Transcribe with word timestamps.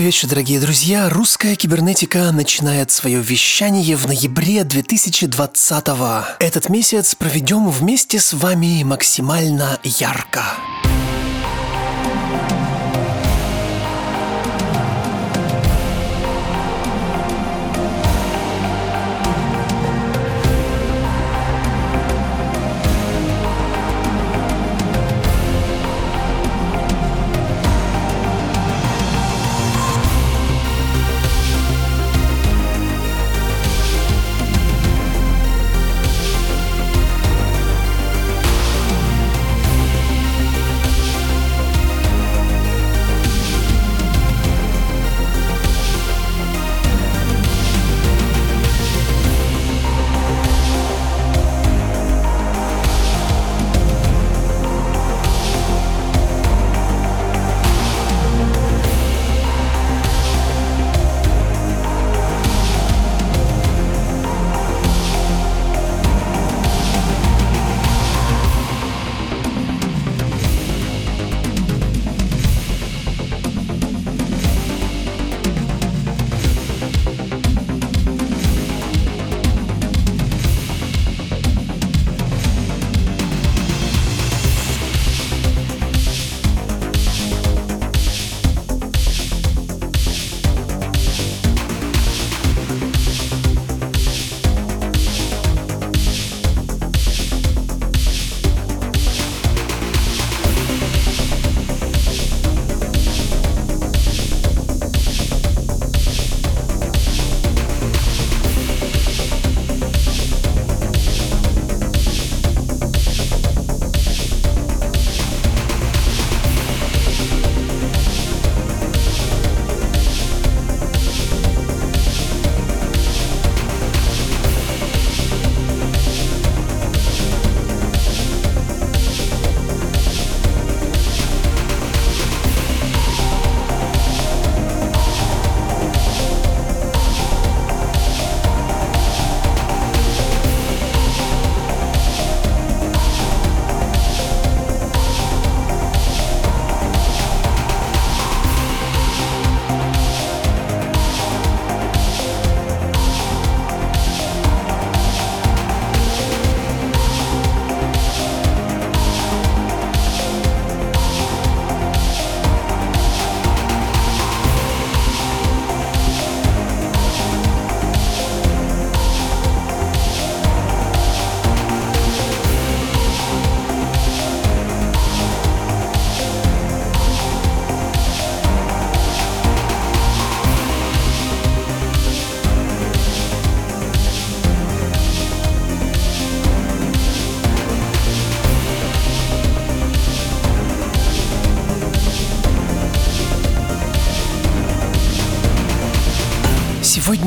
Добрый 0.00 0.12
вечер, 0.12 0.28
дорогие 0.30 0.58
друзья. 0.58 1.10
Русская 1.10 1.54
кибернетика 1.56 2.32
начинает 2.32 2.90
свое 2.90 3.20
вещание 3.20 3.96
в 3.96 4.06
ноябре 4.06 4.64
2020 4.64 5.88
-го. 5.88 6.24
Этот 6.38 6.70
месяц 6.70 7.14
проведем 7.14 7.68
вместе 7.68 8.18
с 8.18 8.32
вами 8.32 8.82
максимально 8.82 9.78
ярко. 9.84 10.42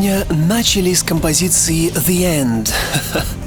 Сегодня 0.04 0.26
начали 0.50 0.94
с 0.94 1.02
композиции 1.02 1.90
The 1.90 2.44
End 2.44 2.74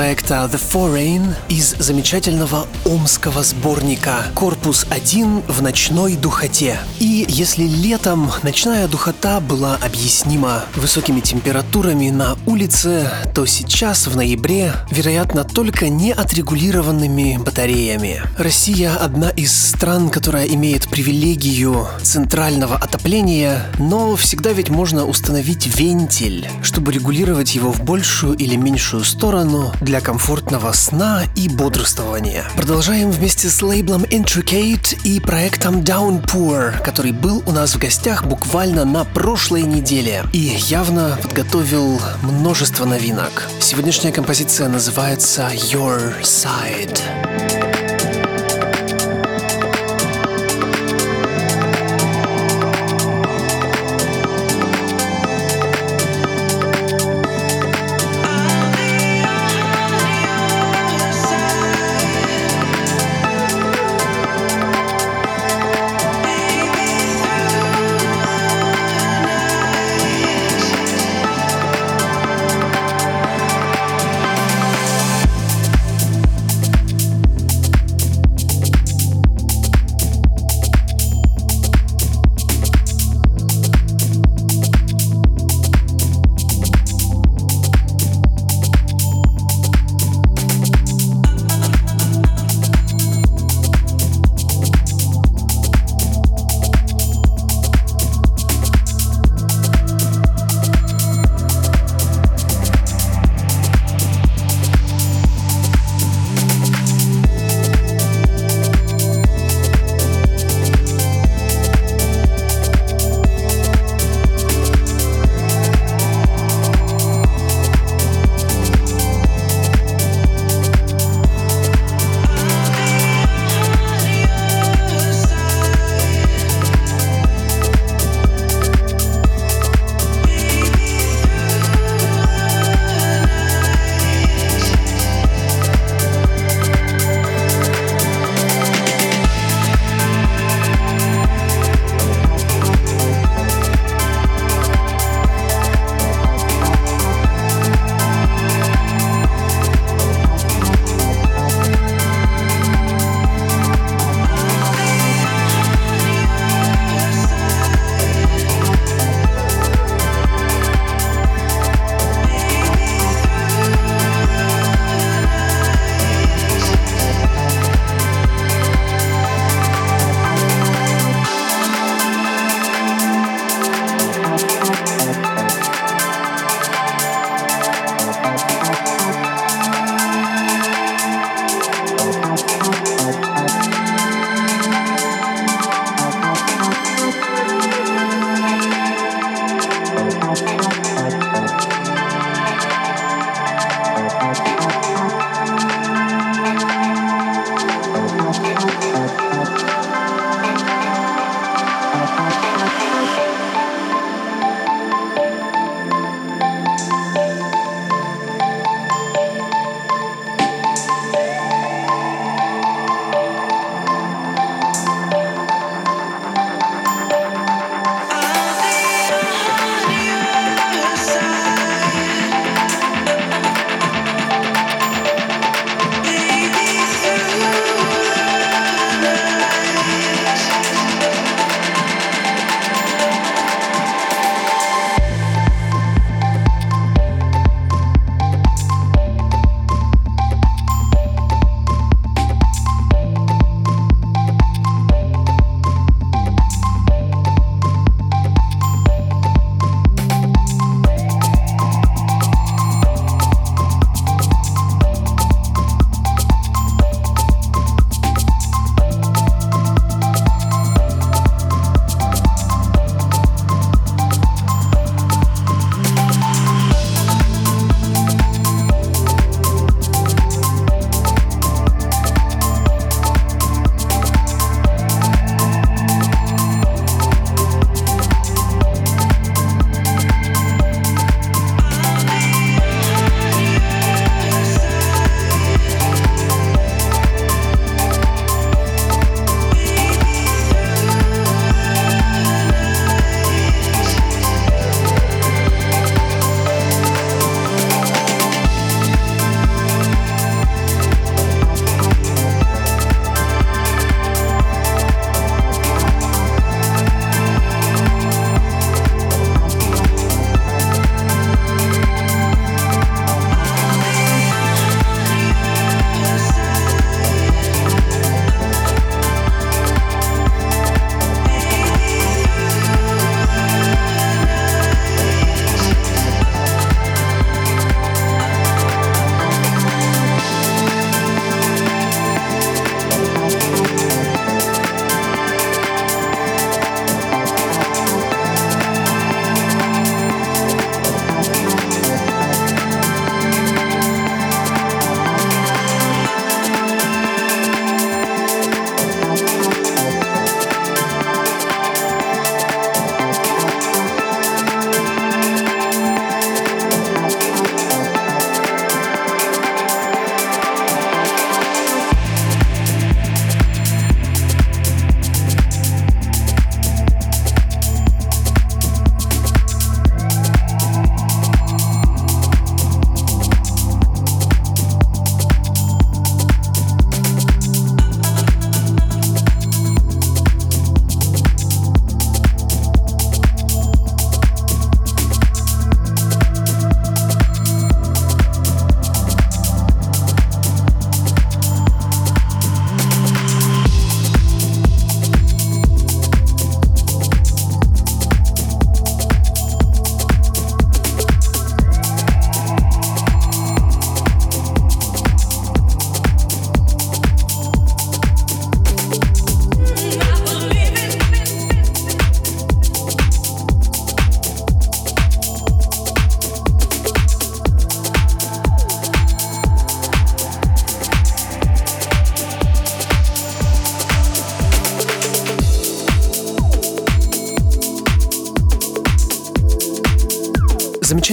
проекта 0.00 0.48
The 0.50 0.58
Foreign 0.72 1.34
из 1.50 1.74
замечательного 1.78 2.66
омского 2.86 3.42
сборника 3.42 4.24
«Корпус 4.34 4.86
1 4.88 5.42
в 5.46 5.60
ночной 5.60 6.16
духоте». 6.16 6.78
И 7.00 7.26
если 7.28 7.64
летом 7.64 8.30
ночная 8.42 8.88
духота 8.88 9.40
была 9.40 9.76
объяснима 9.84 10.64
высокими 10.74 11.20
температурами 11.20 12.08
на 12.08 12.38
улице, 12.46 13.10
то 13.34 13.44
сейчас, 13.44 14.06
в 14.06 14.16
ноябре, 14.16 14.72
вероятно, 14.90 15.44
только 15.44 15.90
неотрегулированными 15.90 17.36
батареями. 17.36 18.22
Россия– 18.38 18.96
одна 19.00 19.28
из 19.28 19.52
стран, 19.52 20.08
которая 20.08 20.46
имеет 20.46 20.88
привилегию 20.88 21.86
центрального 22.00 22.76
отопления, 22.76 23.66
но 23.78 24.16
всегда 24.16 24.52
ведь 24.52 24.70
можно 24.70 25.04
установить 25.04 25.66
вентиль, 25.66 26.48
чтобы 26.62 26.90
регулировать 26.90 27.54
его 27.54 27.70
в 27.70 27.82
большую 27.82 28.34
или 28.38 28.56
меньшую 28.56 29.04
сторону 29.04 29.70
комфортного 29.98 30.70
сна 30.70 31.24
и 31.34 31.48
бодрствования. 31.48 32.44
Продолжаем 32.54 33.10
вместе 33.10 33.48
с 33.48 33.60
лейблом 33.60 34.04
Intricate 34.04 34.96
и 35.02 35.18
проектом 35.18 35.80
Downpour, 35.80 36.80
который 36.84 37.10
был 37.10 37.42
у 37.46 37.50
нас 37.50 37.74
в 37.74 37.78
гостях 37.78 38.24
буквально 38.24 38.84
на 38.84 39.04
прошлой 39.04 39.62
неделе 39.62 40.24
и 40.32 40.38
явно 40.38 41.18
подготовил 41.20 42.00
множество 42.22 42.84
новинок. 42.84 43.48
Сегодняшняя 43.58 44.12
композиция 44.12 44.68
называется 44.68 45.50
Your 45.52 46.22
Side. 46.22 47.39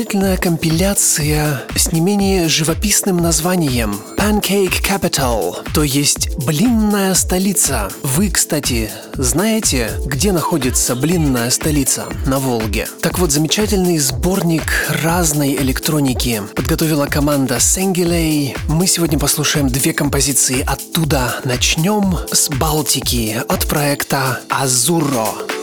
Замечательная 0.08 0.38
компиляция 0.38 1.64
с 1.76 1.92
не 1.92 2.00
менее 2.00 2.48
живописным 2.48 3.18
названием 3.18 4.00
Pancake 4.18 4.82
Capital, 4.82 5.58
то 5.74 5.84
есть 5.84 6.34
блинная 6.46 7.14
столица. 7.14 7.90
Вы, 8.04 8.30
кстати, 8.30 8.90
знаете, 9.16 9.92
где 10.06 10.32
находится 10.32 10.96
блинная 10.96 11.50
столица 11.50 12.06
на 12.26 12.40
Волге? 12.40 12.88
Так 13.02 13.20
вот, 13.20 13.34
замечательный 13.34 13.98
сборник 13.98 14.72
разной 15.04 15.56
электроники 15.56 16.42
подготовила 16.56 17.08
команда 17.08 17.60
Сенгилей. 17.60 18.56
Мы 18.70 18.88
сегодня 18.88 19.20
послушаем 19.20 19.68
две 19.68 19.92
композиции 19.92 20.64
оттуда. 20.66 21.42
Начнем 21.44 22.18
с 22.32 22.48
Балтики 22.48 23.42
от 23.50 23.68
проекта 23.68 24.40
Азуро. 24.50 25.57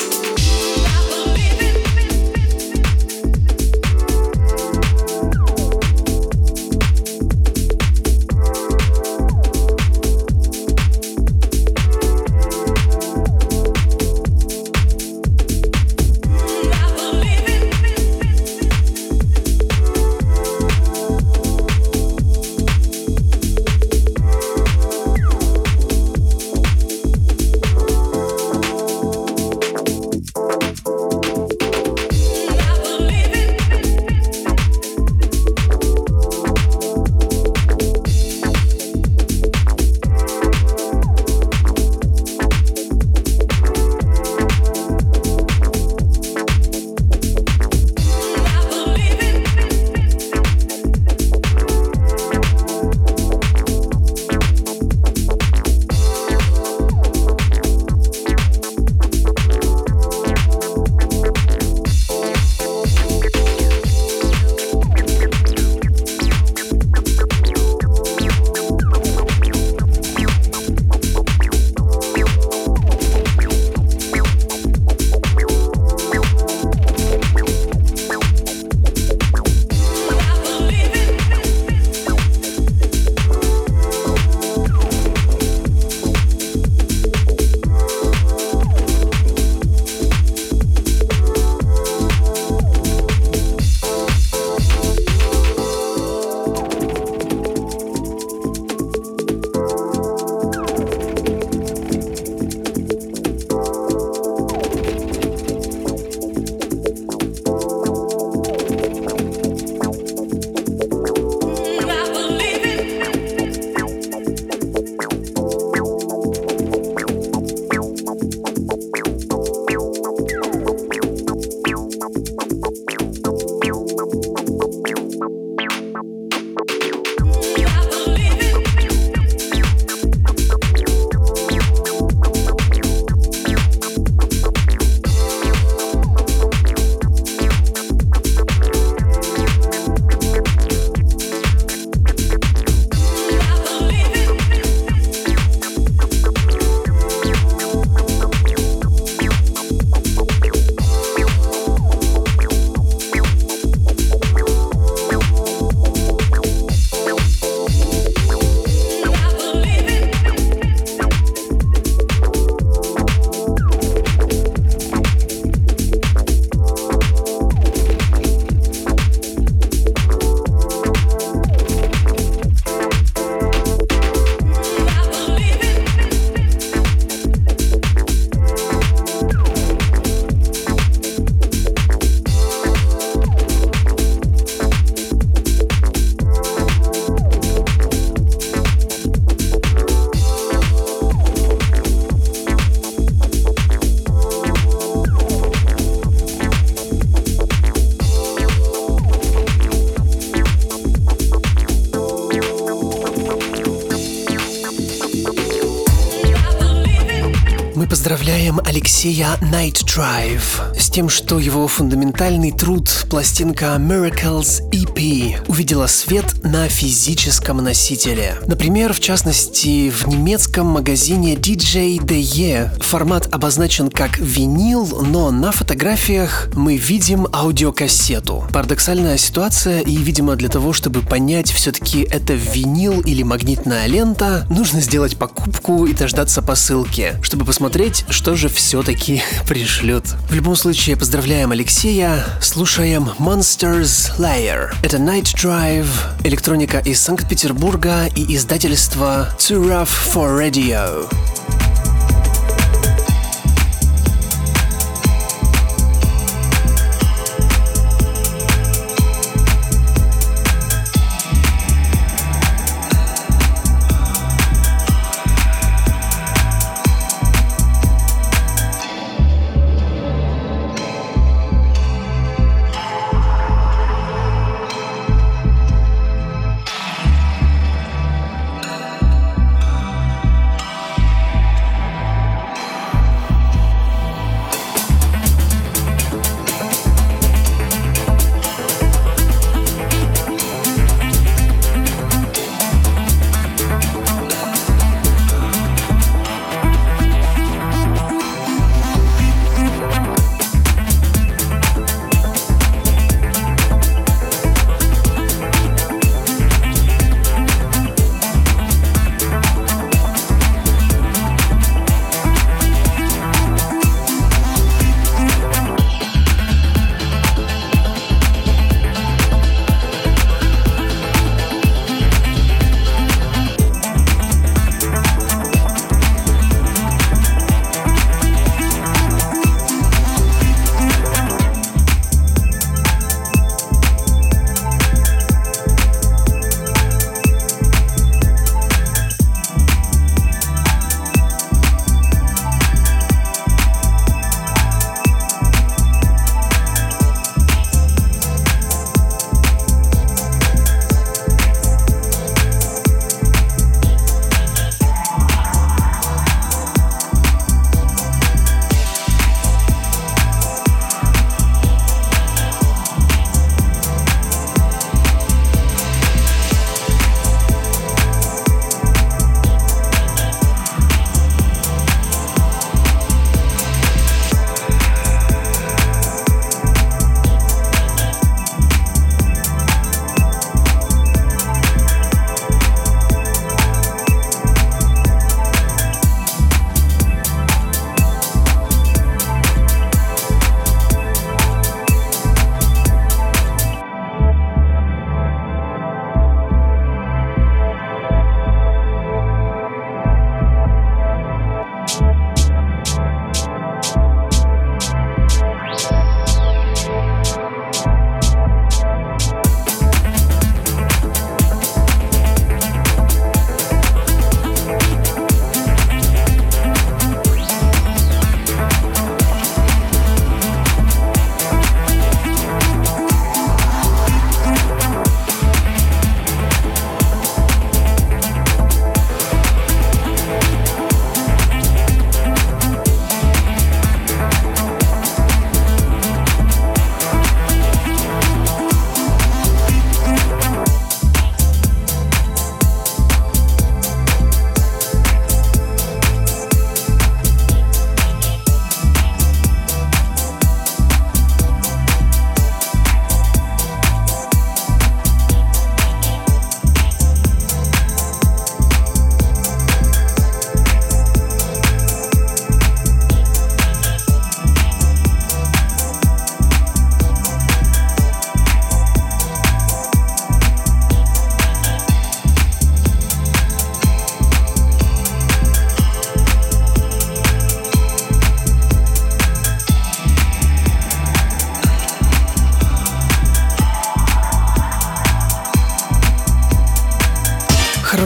Алексея 208.94 209.36
Night 209.40 209.84
Drive. 209.84 210.78
С 210.78 210.88
тем, 210.88 211.08
что 211.08 211.40
его 211.40 211.66
фундаментальный 211.66 212.52
труд, 212.52 213.06
пластинка 213.10 213.74
Miracles 213.76 214.62
EP, 214.70 215.44
увидела 215.48 215.88
свет 215.88 216.33
на 216.44 216.68
физическом 216.68 217.56
носителе. 217.58 218.36
Например, 218.46 218.92
в 218.92 219.00
частности, 219.00 219.90
в 219.90 220.06
немецком 220.06 220.66
магазине 220.66 221.34
DJ 221.34 221.98
DE 221.98 222.82
формат 222.82 223.28
обозначен 223.32 223.90
как 223.90 224.18
винил, 224.18 225.02
но 225.02 225.30
на 225.30 225.52
фотографиях 225.52 226.48
мы 226.54 226.76
видим 226.76 227.26
аудиокассету. 227.32 228.46
Парадоксальная 228.52 229.16
ситуация, 229.16 229.80
и, 229.80 229.96
видимо, 229.96 230.36
для 230.36 230.50
того, 230.50 230.74
чтобы 230.74 231.00
понять, 231.00 231.50
все-таки 231.50 232.02
это 232.02 232.34
винил 232.34 233.00
или 233.00 233.22
магнитная 233.22 233.86
лента, 233.86 234.46
нужно 234.50 234.80
сделать 234.80 235.16
покупку 235.16 235.86
и 235.86 235.94
дождаться 235.94 236.42
посылки, 236.42 237.14
чтобы 237.22 237.46
посмотреть, 237.46 238.04
что 238.10 238.36
же 238.36 238.48
все-таки 238.48 239.22
пришлют. 239.48 240.04
В 240.28 240.34
любом 240.34 240.56
случае, 240.56 240.96
поздравляем 240.96 241.52
Алексея, 241.52 242.24
слушаем 242.42 243.10
Monsters 243.18 244.18
Layer. 244.18 244.74
Это 244.82 244.98
Night 244.98 245.34
Drive, 245.34 245.88
электроника 246.34 246.80
из 246.80 247.00
Санкт-Петербурга 247.00 248.06
и 248.06 248.34
издательство 248.34 249.28
Too 249.38 249.68
Rough 249.68 249.88
for 250.12 250.36
Radio. 250.36 251.08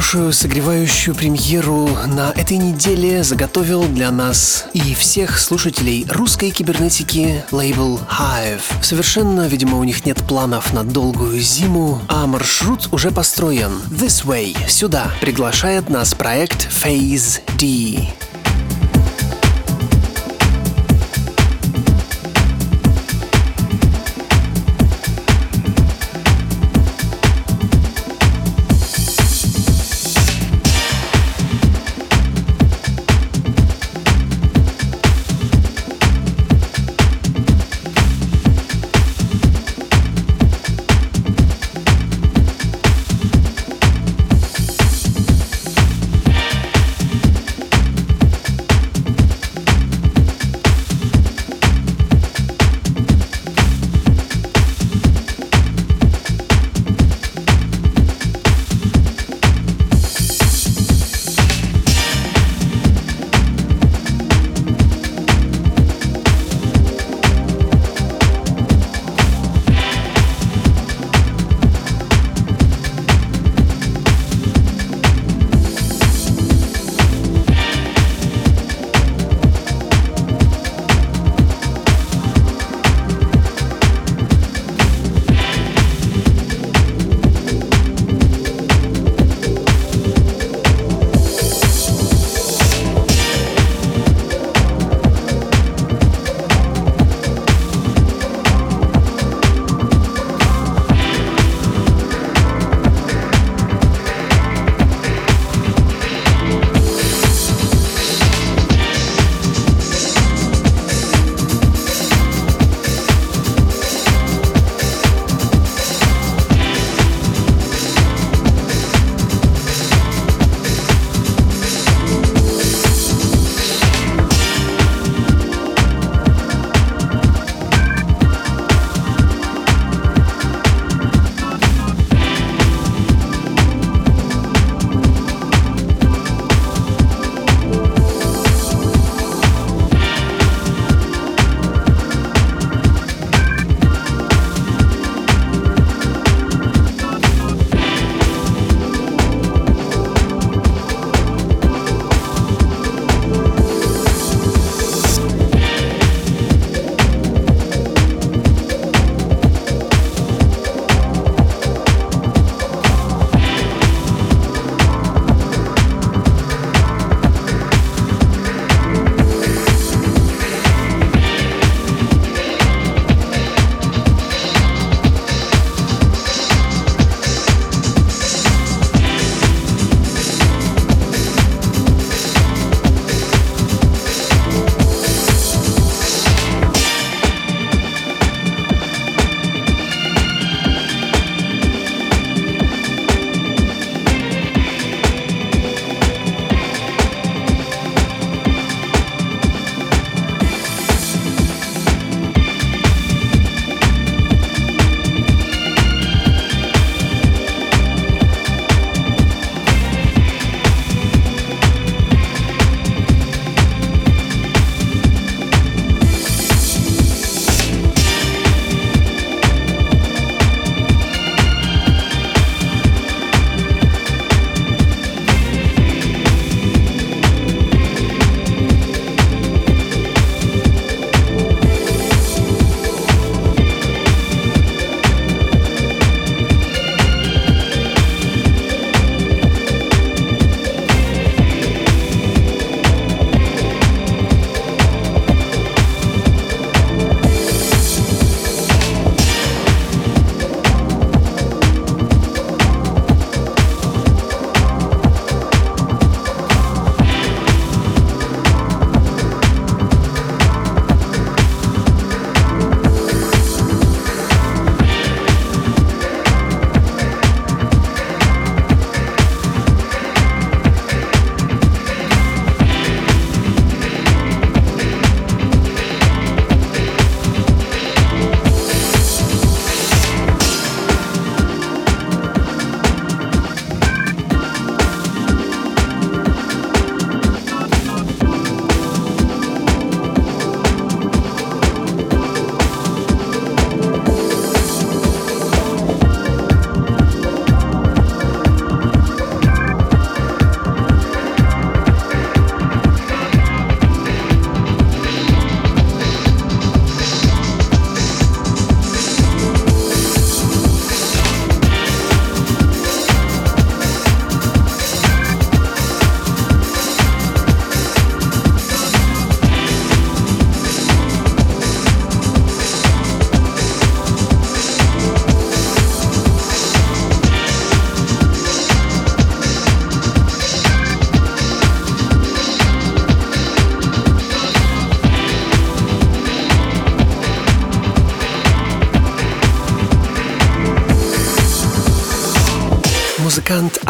Хорошую 0.08 0.32
согревающую 0.32 1.14
премьеру 1.14 1.86
на 2.06 2.30
этой 2.30 2.56
неделе 2.56 3.22
заготовил 3.22 3.86
для 3.88 4.10
нас 4.10 4.64
и 4.72 4.94
всех 4.94 5.38
слушателей 5.38 6.06
русской 6.08 6.48
кибернетики 6.48 7.44
лейбл 7.50 8.00
Hive. 8.08 8.62
Совершенно, 8.80 9.46
видимо, 9.48 9.76
у 9.76 9.84
них 9.84 10.06
нет 10.06 10.16
планов 10.26 10.72
на 10.72 10.82
долгую 10.82 11.38
зиму, 11.40 12.00
а 12.08 12.26
маршрут 12.26 12.88
уже 12.90 13.10
построен. 13.10 13.82
This 13.90 14.24
way, 14.24 14.56
сюда, 14.66 15.10
приглашает 15.20 15.90
нас 15.90 16.14
проект 16.14 16.68
Phase 16.70 17.42
D. 17.58 18.08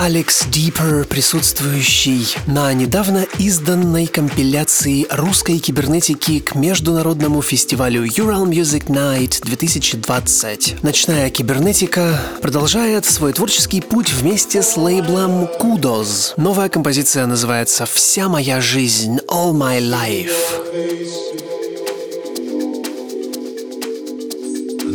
Алекс 0.09 0.47
Дипер, 0.47 1.05
присутствующий 1.05 2.35
на 2.47 2.73
недавно 2.73 3.27
изданной 3.39 4.07
компиляции 4.07 5.07
русской 5.11 5.59
кибернетики 5.59 6.39
к 6.39 6.55
международному 6.55 7.43
фестивалю 7.43 8.07
Ural 8.07 8.47
Music 8.47 8.87
Night 8.87 9.43
2020. 9.43 10.83
Ночная 10.83 11.29
кибернетика 11.29 12.19
продолжает 12.41 13.05
свой 13.05 13.35
творческий 13.35 13.83
путь 13.83 14.11
вместе 14.11 14.63
с 14.63 14.79
лейблом 14.79 15.47
Kudos. 15.61 16.33
Новая 16.39 16.71
композиция 16.71 17.27
называется 17.27 17.85
«Вся 17.85 18.31
моя 18.31 18.63
жизнь», 18.63 19.19
«All 19.29 19.53
My 19.53 19.79
Life». 19.79 20.33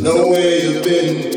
know 0.02 0.28
where 0.28 0.58
you've 0.60 0.82
been. 0.84 1.33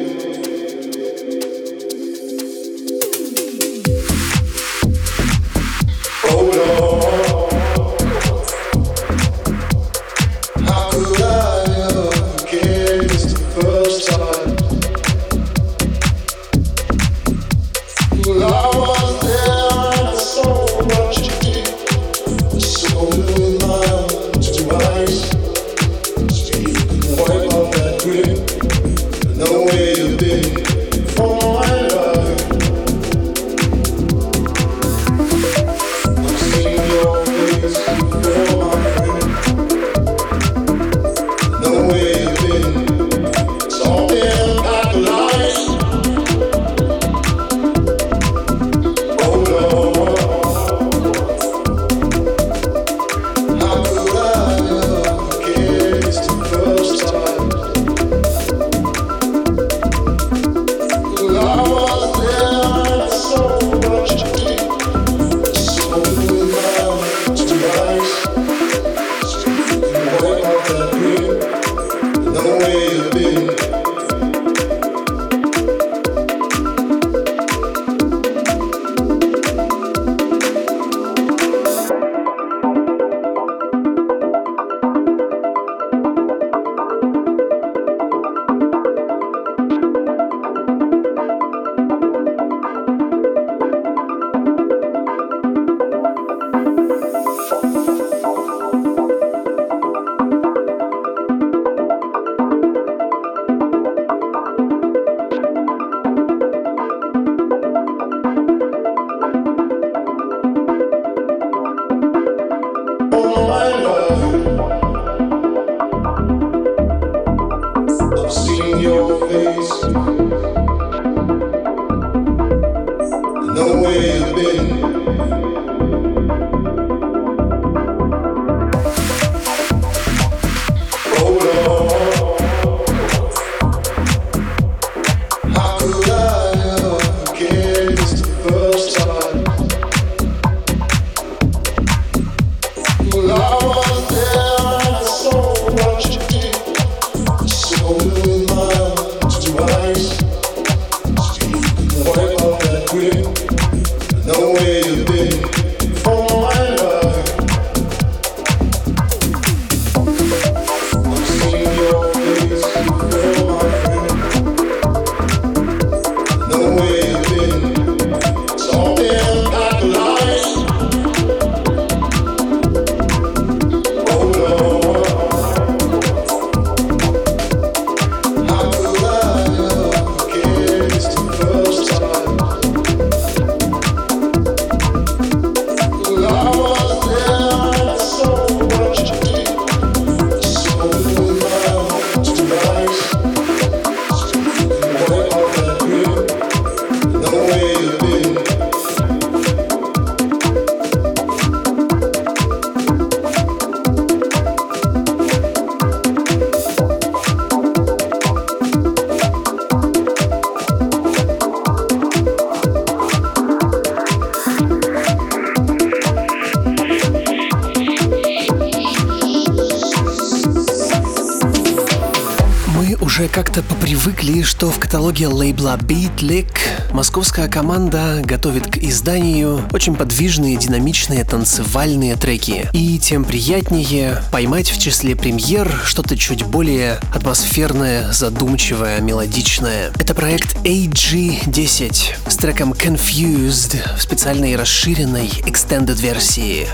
Каталоге 225.17 225.35
лейбла 225.35 225.77
Beatlick 225.77 226.51
московская 226.93 227.47
команда 227.47 228.21
готовит 228.23 228.67
к 228.67 228.77
изданию 228.77 229.63
очень 229.73 229.95
подвижные, 229.95 230.57
динамичные, 230.57 231.23
танцевальные 231.23 232.15
треки. 232.15 232.69
И 232.73 232.99
тем 232.99 233.25
приятнее 233.25 234.21
поймать 234.31 234.69
в 234.69 234.79
числе 234.79 235.15
премьер 235.15 235.71
что-то 235.85 236.15
чуть 236.15 236.43
более 236.43 236.99
атмосферное, 237.15 238.11
задумчивое, 238.11 239.01
мелодичное. 239.01 239.91
Это 239.97 240.13
проект 240.13 240.55
AG10 240.57 242.29
с 242.29 242.35
треком 242.35 242.73
Confused 242.73 243.97
в 243.97 244.01
специальной 244.01 244.55
расширенной 244.55 245.29
extended 245.47 245.99
версии. 245.99 246.67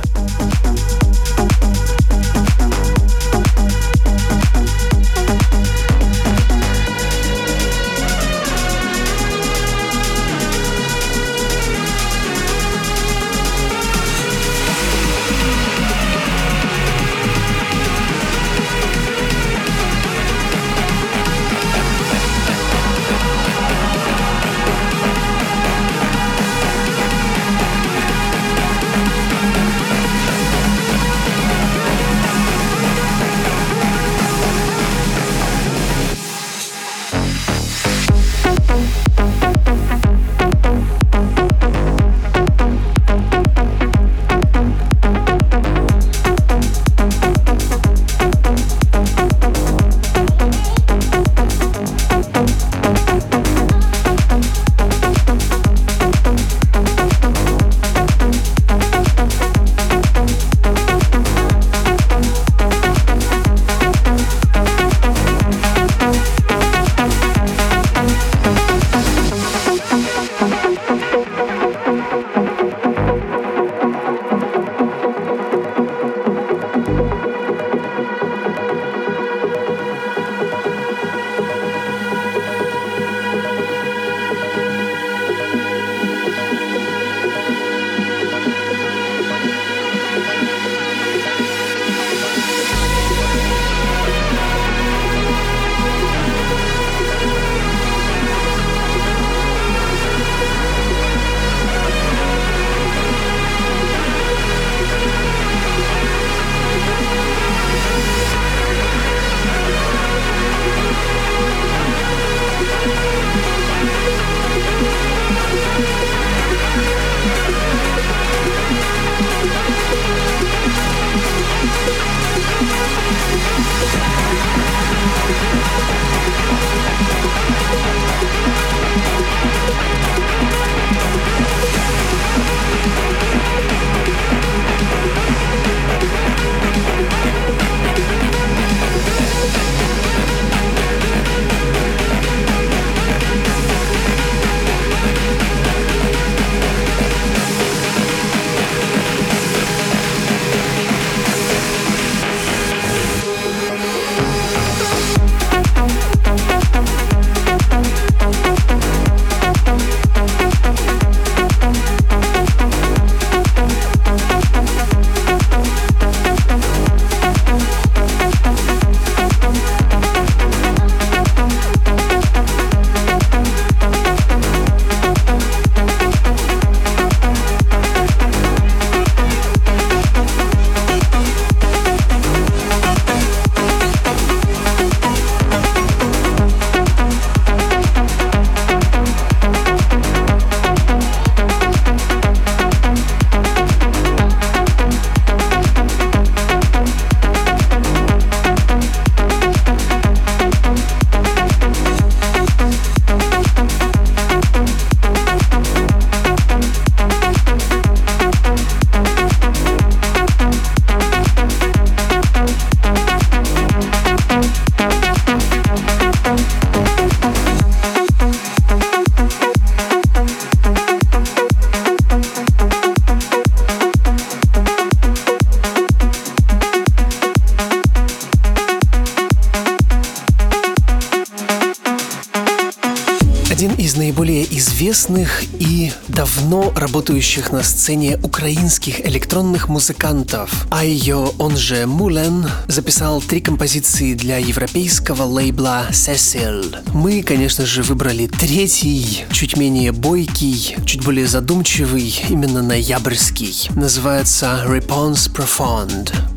Работающих 236.75 237.51
на 237.51 237.63
сцене 237.63 238.17
украинских 238.23 239.05
электронных 239.05 239.69
музыкантов. 239.69 240.67
Айо, 240.69 241.33
он 241.37 241.57
же 241.57 241.85
Мулен, 241.85 242.45
записал 242.67 243.21
три 243.21 243.41
композиции 243.41 244.13
для 244.13 244.37
европейского 244.37 245.23
лейбла 245.23 245.87
Cecil. 245.91 246.77
Мы, 246.93 247.23
конечно 247.23 247.65
же, 247.65 247.83
выбрали 247.83 248.27
третий, 248.27 249.25
чуть 249.31 249.57
менее 249.57 249.91
бойкий, 249.91 250.75
чуть 250.85 251.03
более 251.03 251.27
задумчивый, 251.27 252.13
именно 252.29 252.61
ноябрьский. 252.61 253.69
Называется 253.75 254.63
Response 254.67 255.31
Profound. 255.33 256.32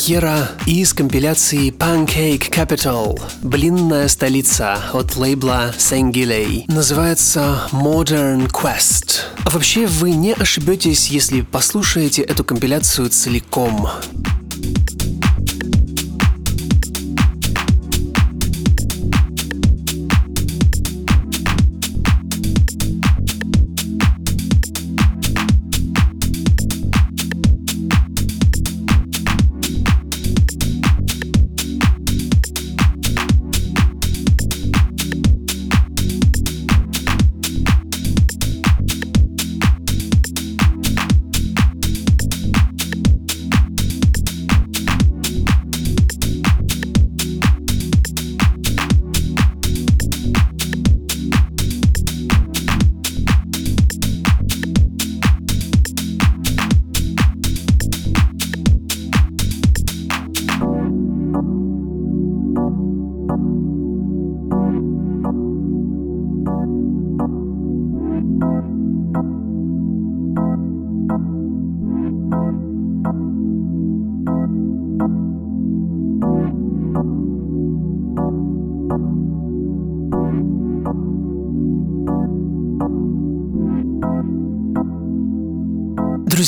Премьера 0.00 0.50
из 0.66 0.94
компиляции 0.94 1.70
Pancake 1.70 2.50
Capital 2.50 3.20
«Блинная 3.42 4.08
столица» 4.08 4.78
от 4.94 5.16
лейбла 5.16 5.74
Sengilei. 5.76 6.64
Называется 6.68 7.68
Modern 7.70 8.50
Quest. 8.50 9.20
А 9.44 9.50
вообще 9.50 9.86
вы 9.86 10.12
не 10.12 10.32
ошибетесь, 10.32 11.08
если 11.08 11.42
послушаете 11.42 12.22
эту 12.22 12.44
компиляцию 12.44 13.10
целиком. 13.10 13.88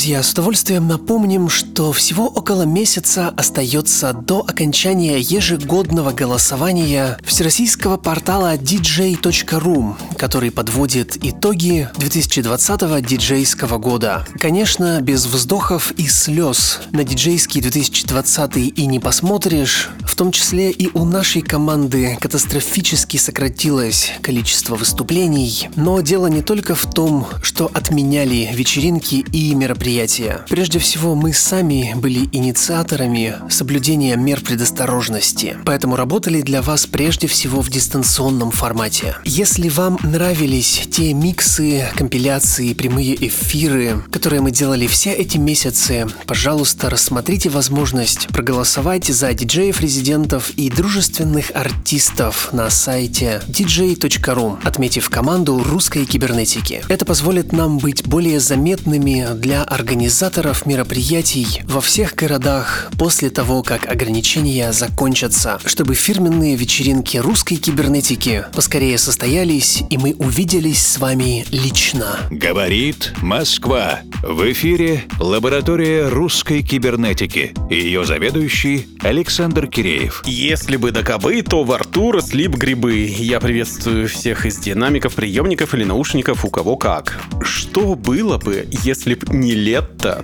Друзья, 0.03 0.21
с 0.21 0.33
удовольствием 0.33 0.85
напомним, 0.89 1.47
что 1.47 1.93
всего 1.93 2.27
около 2.27 2.63
месяца 2.63 3.29
остается 3.37 4.11
до 4.11 4.41
окончания 4.41 5.17
ежегодного 5.17 6.11
голосования 6.11 7.17
всероссийского 7.23 7.95
портала 7.95 8.57
dj.ru, 8.57 9.95
который 10.17 10.51
подводит 10.51 11.15
итоги 11.23 11.87
2020 11.95 13.05
диджейского 13.05 13.77
года. 13.77 14.27
Конечно, 14.41 14.99
без 14.99 15.25
вздохов 15.25 15.93
и 15.93 16.05
слез 16.09 16.81
на 16.91 17.05
диджейский 17.05 17.61
2020 17.61 18.57
и 18.57 18.85
не 18.85 18.99
посмотришь, 18.99 19.89
в 20.01 20.15
том 20.15 20.33
числе 20.33 20.71
и 20.71 20.89
у 20.93 21.05
нашей 21.05 21.41
команды 21.41 22.17
катастрофически 22.19 23.15
сократилось 23.15 24.11
количество 24.21 24.75
выступлений, 24.75 25.69
но 25.77 26.01
дело 26.01 26.27
не 26.27 26.41
только 26.41 26.75
в 26.75 26.91
том, 26.93 27.25
что 27.41 27.71
отменяли 27.73 28.49
вечеринки 28.51 29.23
и 29.31 29.55
мероприятия, 29.55 29.92
мероприятия. 29.93 30.45
Прежде 30.49 30.79
всего, 30.79 31.15
мы 31.15 31.33
сами 31.33 31.93
были 31.95 32.27
инициаторами 32.31 33.35
соблюдения 33.49 34.15
мер 34.15 34.41
предосторожности, 34.41 35.57
поэтому 35.65 35.95
работали 35.95 36.41
для 36.41 36.61
вас 36.61 36.85
прежде 36.87 37.27
всего 37.27 37.61
в 37.61 37.69
дистанционном 37.69 38.51
формате. 38.51 39.15
Если 39.23 39.69
вам 39.69 39.99
нравились 40.03 40.87
те 40.91 41.13
миксы, 41.13 41.87
компиляции, 41.95 42.73
прямые 42.73 43.27
эфиры, 43.27 44.03
которые 44.11 44.41
мы 44.41 44.51
делали 44.51 44.87
все 44.87 45.11
эти 45.11 45.37
месяцы, 45.37 46.07
пожалуйста, 46.25 46.89
рассмотрите 46.89 47.49
возможность 47.49 48.27
проголосовать 48.27 49.05
за 49.05 49.33
диджеев-резидентов 49.33 50.51
и 50.51 50.69
дружественных 50.69 51.51
артистов 51.53 52.49
на 52.51 52.69
сайте 52.69 53.41
dj.ru, 53.47 54.59
отметив 54.63 55.09
команду 55.09 55.63
русской 55.63 56.05
кибернетики. 56.05 56.83
Это 56.87 57.05
позволит 57.05 57.51
нам 57.51 57.77
быть 57.77 58.05
более 58.07 58.39
заметными 58.39 59.27
для 59.35 59.63
организаторов 59.83 60.65
мероприятий 60.65 61.61
во 61.65 61.81
всех 61.81 62.15
городах 62.15 62.89
после 62.97 63.29
того, 63.29 63.63
как 63.63 63.85
ограничения 63.85 64.71
закончатся, 64.71 65.59
чтобы 65.65 65.93
фирменные 65.93 66.55
вечеринки 66.55 67.17
русской 67.17 67.57
кибернетики 67.57 68.45
поскорее 68.53 68.97
состоялись 68.97 69.83
и 69.89 69.97
мы 69.97 70.13
увиделись 70.13 70.81
с 70.87 70.99
вами 70.99 71.45
лично. 71.51 72.17
Говорит 72.31 73.13
Москва. 73.21 73.99
В 74.21 74.49
эфире 74.53 75.03
лаборатория 75.19 76.07
русской 76.07 76.61
кибернетики. 76.61 77.53
Ее 77.69 78.05
заведующий 78.05 78.87
Александр 79.01 79.67
Киреев. 79.67 80.23
Если 80.25 80.77
бы 80.77 80.91
до 80.91 81.03
кобы, 81.03 81.41
то 81.41 81.65
во 81.65 81.79
рту 81.79 82.13
росли 82.13 82.47
бы 82.47 82.57
грибы. 82.57 83.13
Я 83.19 83.41
приветствую 83.41 84.07
всех 84.07 84.45
из 84.45 84.59
динамиков, 84.59 85.15
приемников 85.15 85.73
или 85.73 85.83
наушников, 85.83 86.45
у 86.45 86.49
кого 86.49 86.77
как. 86.77 87.21
Что 87.41 87.95
было 87.95 88.37
бы, 88.37 88.65
если 88.83 89.15
б 89.15 89.27
не 89.35 89.51
лето 89.51 89.72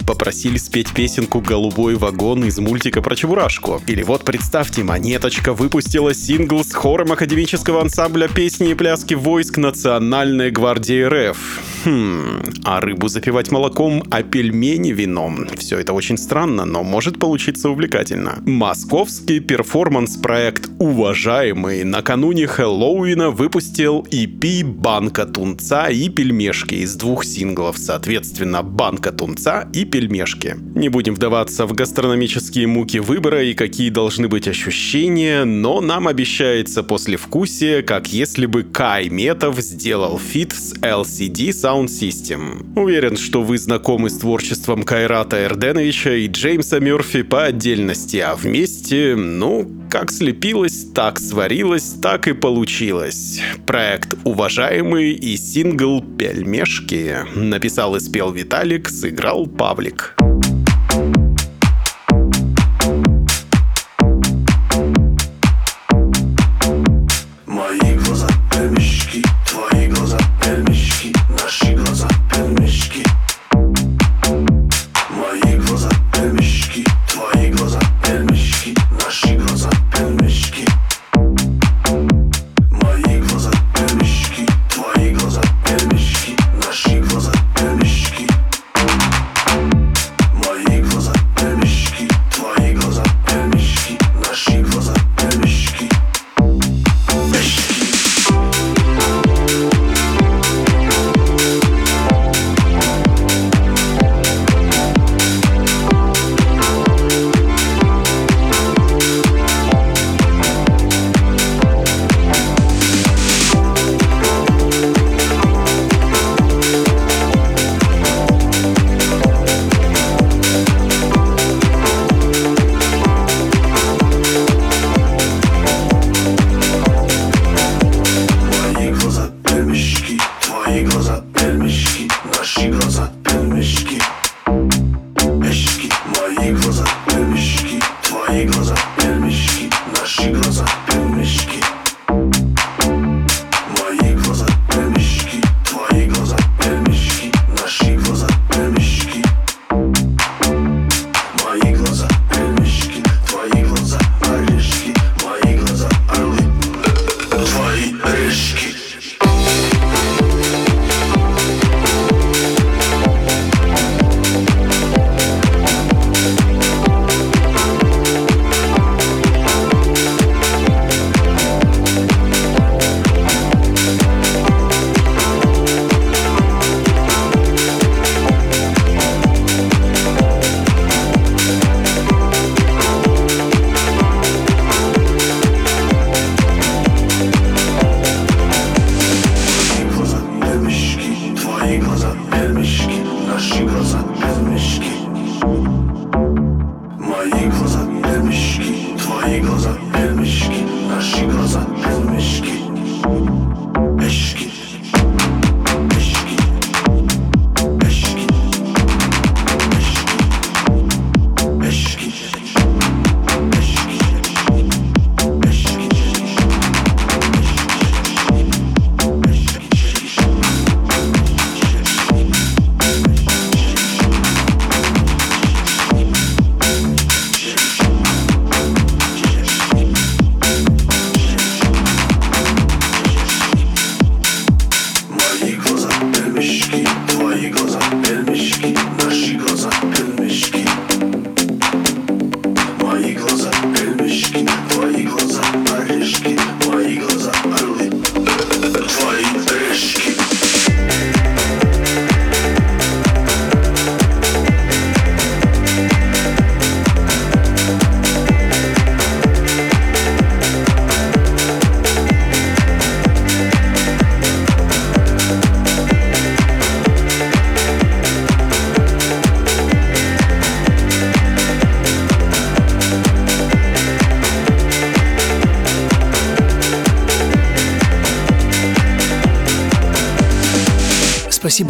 попросили 0.06 0.58
спеть 0.58 0.94
песенку 0.94 1.42
«Голубой 1.42 1.96
вагон» 1.96 2.44
из 2.46 2.60
мультика 2.60 3.02
про 3.02 3.16
Чебурашку. 3.16 3.82
Или 3.88 4.04
вот 4.04 4.24
представьте, 4.24 4.84
Монеточка 4.84 5.54
выпустила 5.54 6.14
сингл 6.14 6.64
с 6.64 6.74
хором 6.74 7.12
академического 7.12 7.82
ансамбля 7.82 8.28
песни 8.28 8.72
и 8.72 8.74
пляски 8.76 9.14
войск 9.14 9.58
Национальной 9.58 10.52
гвардии 10.52 11.04
РФ. 11.04 11.38
Хм, 11.86 12.44
а 12.66 12.82
рыбу 12.82 13.08
запивать 13.08 13.52
молоком, 13.52 14.04
а 14.12 14.22
пельмени 14.22 14.92
вином. 14.92 15.48
Все 15.58 15.80
это 15.80 15.94
очень 15.94 16.18
странно, 16.18 16.66
но 16.66 16.84
может 16.84 17.20
получиться 17.20 17.70
увлекательно. 17.70 18.40
Московский 18.46 19.40
перформанс-проект 19.40 20.70
«Уважаемый» 20.80 21.84
накануне 21.84 22.48
Хэллоуина 22.48 23.32
выпустил 23.32 24.06
EP 24.12 24.64
«Банка 24.64 25.26
тунца» 25.26 25.88
и 25.88 26.10
«Пельмешки» 26.10 26.76
из 26.76 26.96
двух 26.96 27.24
синглов, 27.24 27.78
соответственно, 27.78 28.62
«Банка 28.62 29.12
тунца» 29.12 29.29
и 29.74 29.86
«Пельмешки». 29.86 30.56
Не 30.76 30.90
будем 30.90 31.16
вдаваться 31.16 31.66
в 31.66 31.74
гастрономические 31.74 32.68
муки 32.68 32.98
выбора 32.98 33.44
и 33.44 33.54
какие 33.54 33.90
должны 33.90 34.28
быть 34.28 34.48
ощущения, 34.48 35.46
но 35.46 35.82
нам 35.82 36.08
обещается 36.08 36.84
послевкусие, 36.84 37.84
как 37.84 38.12
если 38.12 38.46
бы 38.46 38.64
Кай 38.64 39.10
Метов 39.10 39.60
сделал 39.60 40.20
фит 40.20 40.54
с 40.54 40.74
LCD 40.74 41.50
Soundsystem. 41.50 42.80
Уверен, 42.80 43.18
что 43.18 43.44
вы 43.44 43.58
знакомы 43.58 44.10
с 44.10 44.18
творчеством 44.18 44.84
Кайрата 44.84 45.44
Эрденовича 45.44 46.14
и 46.16 46.28
Джеймса 46.28 46.80
Мерфи 46.80 47.24
по 47.24 47.46
отдельности, 47.46 48.18
а 48.18 48.36
вместе, 48.36 49.16
ну, 49.16 49.70
как 49.90 50.12
слепилось, 50.12 50.86
так 50.94 51.20
сварилось, 51.20 51.96
так 52.02 52.28
и 52.28 52.34
получилось. 52.34 53.42
Проект 53.66 54.16
«Уважаемый» 54.24 55.14
и 55.14 55.36
сингл 55.38 56.02
«Пельмешки» 56.02 57.18
написал 57.36 57.96
и 57.96 58.00
спел 58.00 58.32
Виталик, 58.32 58.90
сыграл 58.90 59.19
Павлик. 59.48 60.16
Мои 60.18 60.39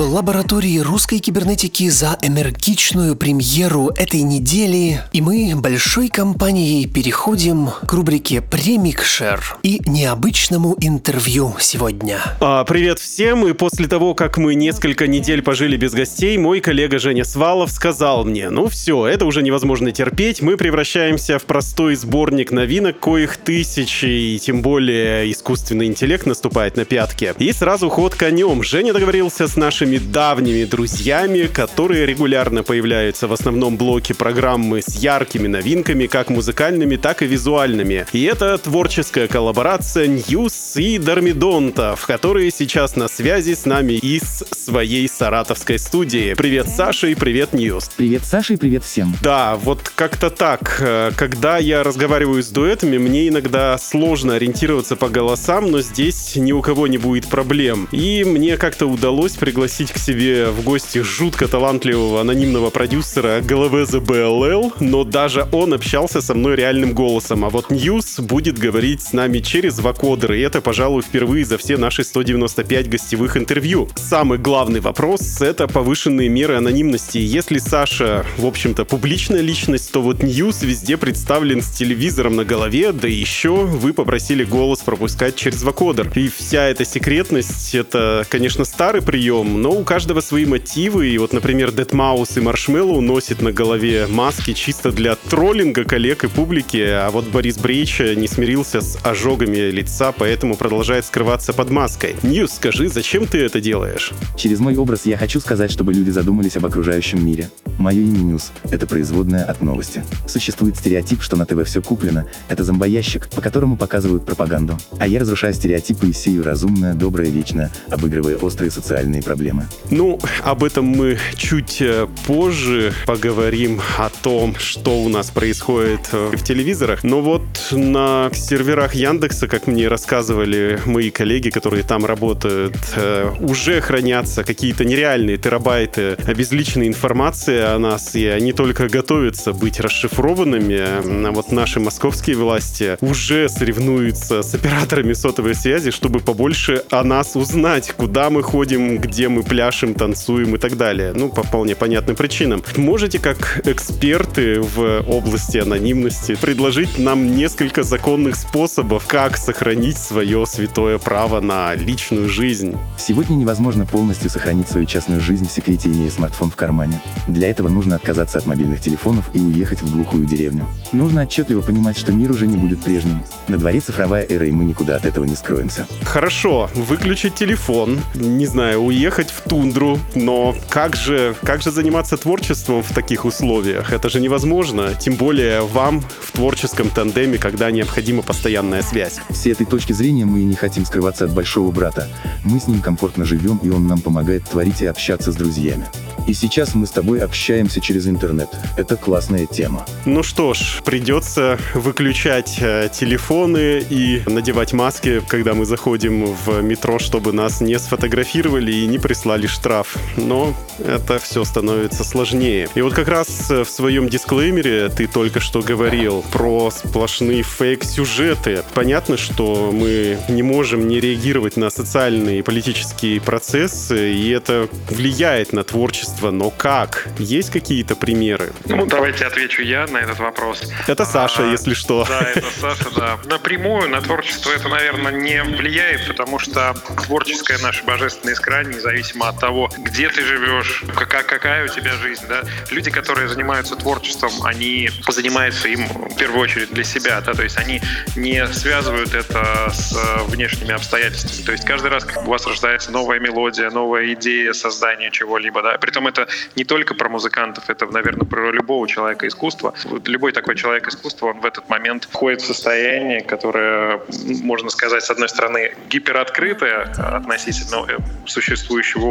лаборатории 0.10 0.80
русской 0.80 1.20
кибернетики 1.20 1.88
за 1.90 2.18
энергичную 2.22 3.16
премьеру 3.16 3.90
этой 3.90 4.22
недели. 4.24 5.02
И 5.14 5.22
мы 5.22 5.54
большой 5.56 6.10
компанией 6.10 6.88
переходим 6.88 7.70
к 7.86 7.94
рубрике 7.94 8.42
«Премикшер» 8.42 9.58
и 9.62 9.80
необычному 9.86 10.76
интервью 10.82 11.54
сегодня. 11.60 12.20
А, 12.42 12.64
привет 12.64 12.98
всем, 12.98 13.48
и 13.48 13.54
после 13.54 13.88
того, 13.88 14.16
как 14.16 14.38
мы 14.38 14.56
несколько 14.56 15.06
недель 15.06 15.44
пожили 15.44 15.78
без 15.78 15.94
гостей, 15.94 16.38
мой 16.38 16.60
коллега 16.60 16.98
Женя 16.98 17.24
Свалов 17.24 17.72
сказал 17.72 18.26
мне, 18.26 18.50
ну 18.50 18.68
все, 18.68 19.06
это 19.06 19.26
уже 19.26 19.44
невозможно 19.44 19.92
терпеть, 19.92 20.42
мы 20.42 20.58
превращаемся 20.58 21.38
в 21.38 21.44
простой 21.44 21.96
сборник 21.96 22.52
новинок, 22.52 23.00
коих 23.00 23.38
тысячи, 23.38 24.06
и 24.06 24.40
тем 24.40 24.64
более 24.64 25.32
искусственный 25.32 25.86
интеллект 25.86 26.26
наступает 26.26 26.78
на 26.78 26.86
пятки. 26.86 27.34
И 27.38 27.54
сразу 27.54 27.90
ход 27.90 28.16
конем. 28.16 28.64
Женя 28.64 28.94
договорился 28.94 29.48
с 29.48 29.56
нашими 29.56 29.99
давними 30.00 30.66
друзьями, 30.66 31.48
которые 31.48 32.06
регулярно 32.06 32.64
появляются 32.64 33.28
в 33.28 33.34
основном 33.34 33.78
блоке 33.78 34.14
программы 34.14 34.82
с 34.82 34.96
яркими 34.96 35.48
новинками, 35.48 36.08
как 36.08 36.30
музыкальными, 36.30 36.96
так 36.96 37.22
и 37.22 37.28
визуальными. 37.28 38.06
И 38.14 38.24
это 38.24 38.58
творческая 38.58 39.28
коллаборация 39.28 40.08
Ньюс 40.08 40.76
и 40.78 40.98
Дормидонтов, 40.98 42.06
которые 42.06 42.52
сейчас 42.52 42.96
на 42.96 43.08
связи 43.08 43.54
с 43.54 43.66
нами 43.66 43.94
из 43.94 44.44
своей 44.52 45.08
саратовской 45.08 45.80
студии. 45.80 46.34
Привет, 46.34 46.68
Саша, 46.70 47.08
и 47.08 47.16
привет, 47.16 47.54
Ньюс. 47.54 47.90
Привет, 47.96 48.24
Саша, 48.24 48.54
и 48.54 48.58
привет 48.58 48.84
всем. 48.84 49.16
Да, 49.22 49.56
вот 49.56 49.92
как-то 49.96 50.30
так. 50.30 50.78
Э, 50.82 51.12
Когда 51.16 51.58
я 51.58 51.84
разговариваю 51.84 52.42
с 52.42 52.48
дуэтами, 52.50 52.98
мне 52.98 53.28
иногда 53.28 53.78
сложно 53.78 54.36
ориентироваться 54.36 54.96
по 54.96 55.10
голосам, 55.10 55.72
но 55.72 55.82
здесь 55.82 56.36
ни 56.36 56.52
у 56.52 56.62
кого 56.62 56.88
не 56.88 56.98
будет 56.98 57.28
проблем. 57.28 57.88
И 57.92 58.24
мне 58.24 58.58
как-то 58.58 58.86
удалось 58.86 59.34
пригласить 59.34 59.89
к 59.92 59.98
себе 59.98 60.48
в 60.48 60.64
гости 60.64 61.00
жутко 61.00 61.48
талантливого 61.48 62.22
анонимного 62.22 62.70
продюсера 62.70 63.42
Головеза 63.42 64.00
БЛЛ, 64.00 64.74
но 64.80 65.04
даже 65.04 65.48
он 65.52 65.74
общался 65.74 66.22
со 66.22 66.34
мной 66.34 66.56
реальным 66.56 66.94
голосом. 66.94 67.46
А 67.46 67.50
вот 67.50 67.70
Ньюс 67.70 68.20
будет 68.20 68.58
говорить 68.58 69.02
с 69.02 69.14
нами 69.14 69.40
через 69.40 69.80
вокодер, 69.80 70.34
и 70.34 70.42
это, 70.42 70.62
пожалуй, 70.62 71.02
впервые 71.02 71.46
за 71.46 71.58
все 71.58 71.78
наши 71.78 72.04
195 72.04 72.90
гостевых 72.90 73.38
интервью. 73.38 73.90
Самый 73.96 74.38
главный 74.38 74.80
вопрос— 74.80 75.42
это 75.42 75.68
повышенные 75.68 76.30
меры 76.30 76.56
анонимности. 76.56 77.18
Если 77.18 77.60
Саша, 77.60 78.26
в 78.38 78.46
общем-то, 78.46 78.86
публичная 78.86 79.42
личность, 79.42 79.92
то 79.92 80.02
вот 80.02 80.24
Ньюс 80.24 80.62
везде 80.62 80.98
представлен 80.98 81.62
с 81.62 81.70
телевизором 81.70 82.36
на 82.36 82.46
голове, 82.46 82.92
да 82.92 83.08
еще 83.08 83.66
вы 83.66 83.94
попросили 83.94 84.44
голос 84.44 84.80
пропускать 84.80 85.36
через 85.36 85.64
вокодер. 85.64 86.12
И 86.16 86.30
вся 86.30 86.66
эта 86.68 86.86
секретность— 86.86 87.74
это, 87.76 88.26
конечно, 88.30 88.66
старый 88.66 89.02
прием, 89.02 89.62
но 89.62 89.79
у 89.80 89.84
каждого 89.84 90.20
свои 90.20 90.46
мотивы. 90.46 91.08
И 91.08 91.18
вот, 91.18 91.32
например, 91.32 91.70
Deadmau5 91.70 92.38
и 92.38 92.42
Marshmello 92.42 93.02
носит 93.02 93.42
на 93.42 93.52
голове 93.52 94.08
маски 94.08 94.54
чисто 94.54 94.92
для 94.92 95.16
троллинга 95.16 95.86
коллег 95.86 96.26
и 96.26 96.28
публики, 96.28 96.78
а 96.78 97.10
вот 97.12 97.26
Борис 97.26 97.58
Брейча 97.58 98.00
не 98.00 98.28
смирился 98.28 98.82
с 98.82 98.98
ожогами 99.04 99.72
лица, 99.72 100.12
поэтому 100.12 100.58
продолжает 100.58 101.06
скрываться 101.06 101.54
под 101.54 101.70
маской. 101.70 102.16
Ньюс, 102.24 102.52
скажи, 102.52 102.90
зачем 102.90 103.26
ты 103.26 103.40
это 103.40 103.62
делаешь? 103.62 104.12
Через 104.38 104.60
мой 104.60 104.76
образ 104.76 105.06
я 105.06 105.18
хочу 105.18 105.40
сказать, 105.40 105.72
чтобы 105.72 105.94
люди 105.94 106.10
задумались 106.10 106.58
об 106.58 106.66
окружающем 106.66 107.26
мире. 107.26 107.50
Мое 107.78 108.02
имя 108.02 108.20
Ньюс— 108.20 108.52
это 108.72 108.86
производная 108.86 109.46
от 109.46 109.62
новости. 109.62 110.04
Существует 110.28 110.76
стереотип, 110.76 111.22
что 111.22 111.38
на 111.38 111.46
ТВ 111.46 111.66
все 111.66 111.82
куплено. 111.82 112.26
Это 112.50 112.66
зомбоящик, 112.66 113.30
по 113.30 113.42
которому 113.42 113.78
показывают 113.78 114.26
пропаганду. 114.26 114.78
А 114.98 115.08
я 115.08 115.22
разрушаю 115.22 115.54
стереотипы 115.54 116.08
и 116.08 116.14
сею 116.14 116.44
разумное, 116.44 116.94
доброе, 116.94 117.30
вечное, 117.30 117.72
обыгрывая 117.90 118.36
острые 118.36 118.72
социальные 118.72 119.24
проблемы. 119.24 119.69
Ну, 119.92 120.20
об 120.44 120.64
этом 120.64 120.86
мы 120.86 121.18
чуть 121.36 121.82
э, 121.82 122.08
позже 122.28 122.94
поговорим 123.08 123.82
о 123.98 124.10
том, 124.10 124.56
что 124.56 125.02
у 125.02 125.10
нас 125.10 125.32
происходит 125.32 126.02
э, 126.12 126.32
в 126.34 126.44
телевизорах. 126.44 127.04
Но 127.04 127.22
вот 127.22 127.42
на 127.72 128.30
серверах 128.34 128.94
Яндекса, 128.94 129.48
как 129.48 129.66
мне 129.66 129.88
рассказывали 129.88 130.80
мои 130.86 131.10
коллеги, 131.10 131.50
которые 131.50 131.84
там 131.84 132.06
работают, 132.06 132.76
э, 132.96 133.32
уже 133.40 133.82
хранятся 133.82 134.44
какие-то 134.44 134.86
нереальные 134.86 135.38
терабайты 135.38 136.18
обезличенной 136.24 136.88
информации 136.88 137.60
о 137.60 137.80
нас, 137.80 138.16
и 138.16 138.28
они 138.28 138.54
только 138.54 138.90
готовятся 138.90 139.54
быть 139.54 139.80
расшифрованными. 139.80 141.28
А 141.28 141.32
вот 141.32 141.52
наши 141.52 141.80
московские 141.80 142.36
власти 142.36 142.98
уже 143.02 143.50
соревнуются 143.50 144.44
с 144.44 144.54
операторами 144.54 145.14
сотовой 145.14 145.56
связи, 145.56 145.90
чтобы 145.90 146.20
побольше 146.20 146.84
о 146.92 147.04
нас 147.04 147.36
узнать, 147.36 147.92
куда 147.98 148.30
мы 148.30 148.44
ходим, 148.44 149.00
где 149.00 149.30
мы 149.30 149.42
пляшем, 149.60 149.94
танцуем 149.94 150.56
и 150.56 150.58
так 150.58 150.78
далее. 150.78 151.12
Ну, 151.14 151.28
по 151.28 151.44
вполне 151.44 151.76
понятным 151.76 152.16
причинам. 152.16 152.64
Можете, 152.78 153.20
как 153.20 153.60
эксперты 153.68 154.62
в 154.62 155.02
области 155.06 155.58
анонимности, 155.58 156.36
предложить 156.36 156.98
нам 156.98 157.36
несколько 157.36 157.84
законных 157.84 158.38
способов, 158.38 159.06
как 159.06 159.36
сохранить 159.36 159.98
свое 159.98 160.46
святое 160.46 160.98
право 160.98 161.42
на 161.42 161.76
личную 161.76 162.30
жизнь? 162.30 162.78
Сегодня 162.98 163.36
невозможно 163.36 163.86
полностью 163.86 164.30
сохранить 164.30 164.70
свою 164.70 164.86
частную 164.86 165.20
жизнь 165.20 165.46
в 165.46 165.52
секрете, 165.52 165.90
имея 165.90 166.10
смартфон 166.10 166.52
в 166.52 166.56
кармане. 166.56 167.02
Для 167.28 167.50
этого 167.50 167.68
нужно 167.68 167.98
отказаться 167.98 168.38
от 168.38 168.46
мобильных 168.46 168.80
телефонов 168.80 169.30
и 169.34 169.40
уехать 169.40 169.82
в 169.82 169.94
глухую 169.94 170.26
деревню. 170.26 170.66
Нужно 170.94 171.24
отчетливо 171.24 171.60
понимать, 171.60 171.98
что 171.98 172.14
мир 172.14 172.32
уже 172.32 172.48
не 172.48 172.56
будет 172.56 172.82
прежним. 172.82 173.26
На 173.50 173.58
дворе 173.58 173.82
цифровая 173.82 174.26
эра, 174.26 174.48
и 174.48 174.52
мы 174.52 174.64
никуда 174.64 174.96
от 174.96 175.06
этого 175.06 175.26
не 175.26 175.36
скроемся. 175.36 175.86
Хорошо, 176.04 176.70
выключить 176.76 177.36
телефон, 177.36 178.00
не 178.16 178.46
знаю, 178.46 178.84
уехать 178.84 179.32
в 179.32 179.49
тундру, 179.50 180.00
но 180.16 180.56
как 180.70 180.96
же, 180.96 181.36
как 181.44 181.62
же 181.62 181.72
заниматься 181.72 182.16
творчеством 182.18 182.84
в 182.84 182.94
таких 182.94 183.26
условиях? 183.26 183.92
Это 183.92 184.08
же 184.08 184.22
невозможно, 184.22 184.94
тем 184.94 185.16
более 185.16 185.62
вам 185.62 186.02
в 186.02 186.32
творческом 186.32 186.90
тандеме, 186.90 187.38
когда 187.38 187.72
необходима 187.72 188.22
постоянная 188.22 188.84
связь. 188.84 189.20
С 189.30 189.48
этой 189.48 189.66
точки 189.66 189.92
зрения 189.92 190.26
мы 190.26 190.42
и 190.42 190.46
не 190.46 190.56
хотим 190.56 190.86
скрываться 190.86 191.26
от 191.26 191.32
большого 191.32 191.72
брата. 191.72 192.08
Мы 192.46 192.60
с 192.60 192.68
ним 192.68 192.82
комфортно 192.82 193.26
живем, 193.26 193.60
и 193.64 193.70
он 193.70 193.88
нам 193.88 194.00
помогает 194.00 194.44
творить 194.44 194.82
и 194.82 194.86
общаться 194.86 195.32
с 195.32 195.36
друзьями. 195.36 195.86
И 196.28 196.34
сейчас 196.34 196.76
мы 196.76 196.86
с 196.86 196.92
тобой 196.92 197.22
общаемся 197.22 197.82
через 197.82 198.08
интернет. 198.08 198.50
Это 198.78 198.96
классная 198.98 199.48
тема. 199.48 199.86
Ну 200.06 200.22
что 200.22 200.54
ж, 200.54 200.82
придется 200.86 201.58
выключать 201.74 202.58
э, 202.62 202.90
телефоны 202.94 203.84
и 203.90 204.22
надевать 204.28 204.74
маски, 204.74 205.22
когда 205.28 205.56
мы 205.56 205.66
заходим 205.66 206.26
в 206.26 206.62
метро, 206.62 207.00
чтобы 207.00 207.34
нас 207.34 207.62
не 207.62 207.80
сфотографировали 207.80 208.72
и 208.72 208.86
не 208.86 209.00
прислали 209.00 209.39
штраф. 209.48 209.96
Но 210.18 210.54
это 210.86 211.20
все 211.20 211.44
становится 211.44 212.04
сложнее. 212.04 212.70
И 212.76 212.82
вот 212.82 212.94
как 212.94 213.08
раз 213.08 213.52
э, 213.52 213.64
в 213.64 213.70
своем 213.70 214.10
дисклеймере 214.10 214.90
ты 214.90 215.08
только 215.08 215.40
что 215.40 215.62
говорил 215.62 216.24
про 216.32 216.72
сплошные 216.72 217.44
фейк-сюжеты. 217.44 218.64
Понятно, 218.74 219.18
что 219.18 219.72
мы 219.74 220.18
не 220.30 220.44
можем 220.44 220.88
не 220.88 221.00
реагировать 221.00 221.58
на 221.58 221.70
социальные 221.70 222.40
и 222.40 222.42
политические 222.42 223.20
процессы, 223.22 224.14
и 224.14 224.30
это 224.30 224.70
влияет 224.90 225.54
на 225.54 225.64
творчество. 225.64 226.32
Но 226.32 226.50
как? 226.50 227.08
Есть 227.18 227.52
какие-то 227.52 227.96
примеры? 227.96 228.54
Ну, 228.66 228.86
давайте 228.86 229.26
отвечу 229.26 229.62
я 229.62 229.88
на 229.88 229.98
этот 229.98 230.20
вопрос. 230.20 230.64
Это 230.88 231.06
Саша, 231.06 231.44
А, 231.44 231.52
если 231.52 231.74
что. 231.74 232.06
Да, 232.08 232.22
это 232.22 232.48
Саша, 232.60 232.90
да. 232.96 233.20
Напрямую 233.26 233.90
на 233.90 234.02
творчество 234.02 234.52
это, 234.52 234.68
наверное, 234.70 235.12
не 235.12 235.44
влияет, 235.44 236.08
потому 236.08 236.40
что 236.40 236.76
творческая 237.06 237.58
наша 237.60 237.84
божественная 237.84 238.34
искра, 238.34 238.64
независимо 238.64 239.28
от 239.30 239.40
того, 239.40 239.70
где 239.78 240.10
ты 240.10 240.22
живешь, 240.22 240.84
какая, 240.96 241.24
какая 241.24 241.66
у 241.66 241.68
тебя 241.68 241.94
жизнь, 241.94 242.26
да. 242.28 242.42
Люди, 242.72 242.92
которые 242.92 243.28
занимаются 243.28 243.76
творчеством, 243.76 244.32
они 244.44 244.90
занимаются 245.08 245.68
им 245.68 245.88
в 245.88 246.16
первую 246.18 246.42
очередь 246.42 246.72
для 246.72 246.84
себя, 246.84 247.22
да, 247.22 247.34
то 247.34 247.44
есть 247.44 247.58
они 247.58 247.82
не 248.16 248.46
связывают 248.48 249.14
это 249.14 249.70
с 249.72 249.96
э, 249.96 250.24
внешними 250.26 250.74
обстоятельствами. 250.74 251.46
То 251.46 251.52
есть 251.52 251.66
каждый 251.66 251.92
раз, 251.92 252.06
у 252.26 252.30
вас 252.30 252.46
рождается 252.46 252.92
новая 252.92 253.20
мелодия, 253.20 253.70
новая 253.70 254.14
идея 254.14 254.54
создания 254.54 255.12
чего-либо, 255.12 255.62
да, 255.62 255.78
притом 255.78 256.08
это 256.08 256.28
не 256.56 256.64
только 256.64 256.94
про 256.94 257.10
музыкантов, 257.10 257.70
это, 257.70 257.86
наверное, 257.86 258.26
про 258.26 258.52
любого 258.52 258.88
человека 258.88 259.28
искусства. 259.28 259.74
Вот 259.86 260.08
Любой 260.08 260.32
такой 260.32 260.56
человек 260.56 260.88
искусства, 260.88 261.28
он 261.28 261.40
в 261.40 261.46
этот 261.46 261.70
момент 261.70 262.08
входит 262.12 262.42
в 262.42 262.46
состояние, 262.46 263.22
которое, 263.22 264.02
можно 264.44 264.70
сказать, 264.70 265.04
с 265.04 265.10
одной 265.10 265.30
стороны, 265.30 265.76
гипероткрытое 265.90 266.92
относительно 266.98 267.86
э, 267.90 267.98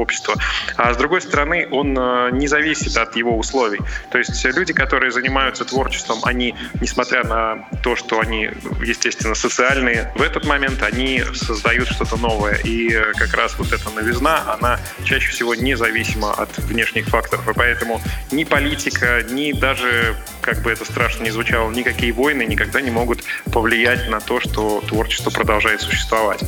общества, 0.00 0.34
а 0.76 0.92
с 0.92 0.96
другой 0.96 1.20
стороны, 1.20 1.68
он 1.70 1.96
э, 1.98 2.30
не 2.32 2.48
зависит 2.48 2.96
от 2.96 3.16
его 3.16 3.36
условий. 3.36 3.80
То 4.10 4.18
есть 4.18 4.44
люди, 4.44 4.72
которые 4.72 5.10
занимаются 5.10 5.64
творчеством, 5.64 6.18
они, 6.24 6.54
несмотря 6.80 7.24
на 7.24 7.68
то, 7.82 7.96
что 7.96 8.20
они, 8.20 8.50
естественно, 8.84 9.34
социальные, 9.34 10.12
в 10.14 10.22
этот 10.22 10.44
момент 10.44 10.82
они 10.82 11.22
создают 11.34 11.88
что-то 11.88 12.16
новое. 12.16 12.54
И 12.64 12.92
э, 12.92 13.12
как 13.14 13.34
раз 13.34 13.58
вот 13.58 13.72
эта 13.72 13.90
новизна, 13.90 14.52
она 14.52 14.78
чаще 15.04 15.30
всего 15.30 15.54
независима 15.54 16.32
от 16.32 16.56
внешних 16.58 17.06
факторов. 17.06 17.48
И 17.48 17.52
поэтому 17.54 18.00
ни 18.30 18.44
политика, 18.44 19.22
ни 19.30 19.52
даже, 19.52 20.16
как 20.40 20.62
бы 20.62 20.70
это 20.70 20.84
страшно 20.84 21.24
ни 21.24 21.30
звучало, 21.30 21.70
никакие 21.70 22.12
войны 22.12 22.44
никогда 22.44 22.80
не 22.80 22.90
могут 22.90 23.22
повлиять 23.52 24.08
на 24.08 24.20
то, 24.20 24.40
что 24.40 24.82
творчество 24.86 25.30
продолжает 25.30 25.80
существовать. 25.80 26.42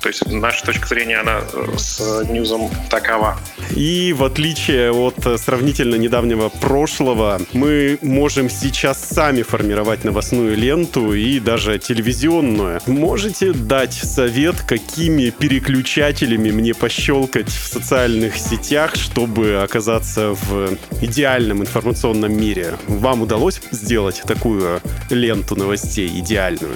То 0.00 0.08
есть 0.08 0.26
наша 0.26 0.64
точка 0.66 0.86
зрения, 0.86 1.18
она 1.18 1.40
э, 1.50 1.78
с 1.78 2.24
Ньюзом 2.28 2.70
такова. 2.90 3.38
И 3.70 4.12
в 4.12 4.22
отличие 4.22 4.92
от 4.92 5.26
э, 5.26 5.36
сравнительно 5.38 5.96
недавнего 5.96 6.48
прошлого, 6.48 7.40
мы 7.52 7.98
можем 8.02 8.48
сейчас 8.48 9.02
сами 9.02 9.42
формировать 9.42 10.04
новостную 10.04 10.56
ленту 10.56 11.12
и 11.12 11.40
даже 11.40 11.78
телевизионную. 11.78 12.80
Можете 12.86 13.52
дать 13.52 13.94
совет, 13.94 14.60
какими 14.62 15.30
переключателями 15.30 16.50
мне 16.50 16.74
пощелкать 16.74 17.48
в 17.48 17.66
социальных 17.66 18.36
сетях, 18.36 18.94
чтобы 18.94 19.62
оказаться 19.62 20.34
в 20.34 20.76
идеальном 21.00 21.62
информационном 21.62 22.32
мире? 22.32 22.74
Вам 22.86 23.22
удалось 23.22 23.60
сделать 23.70 24.22
такую 24.26 24.80
ленту 25.10 25.56
новостей 25.56 26.08
идеальную? 26.20 26.74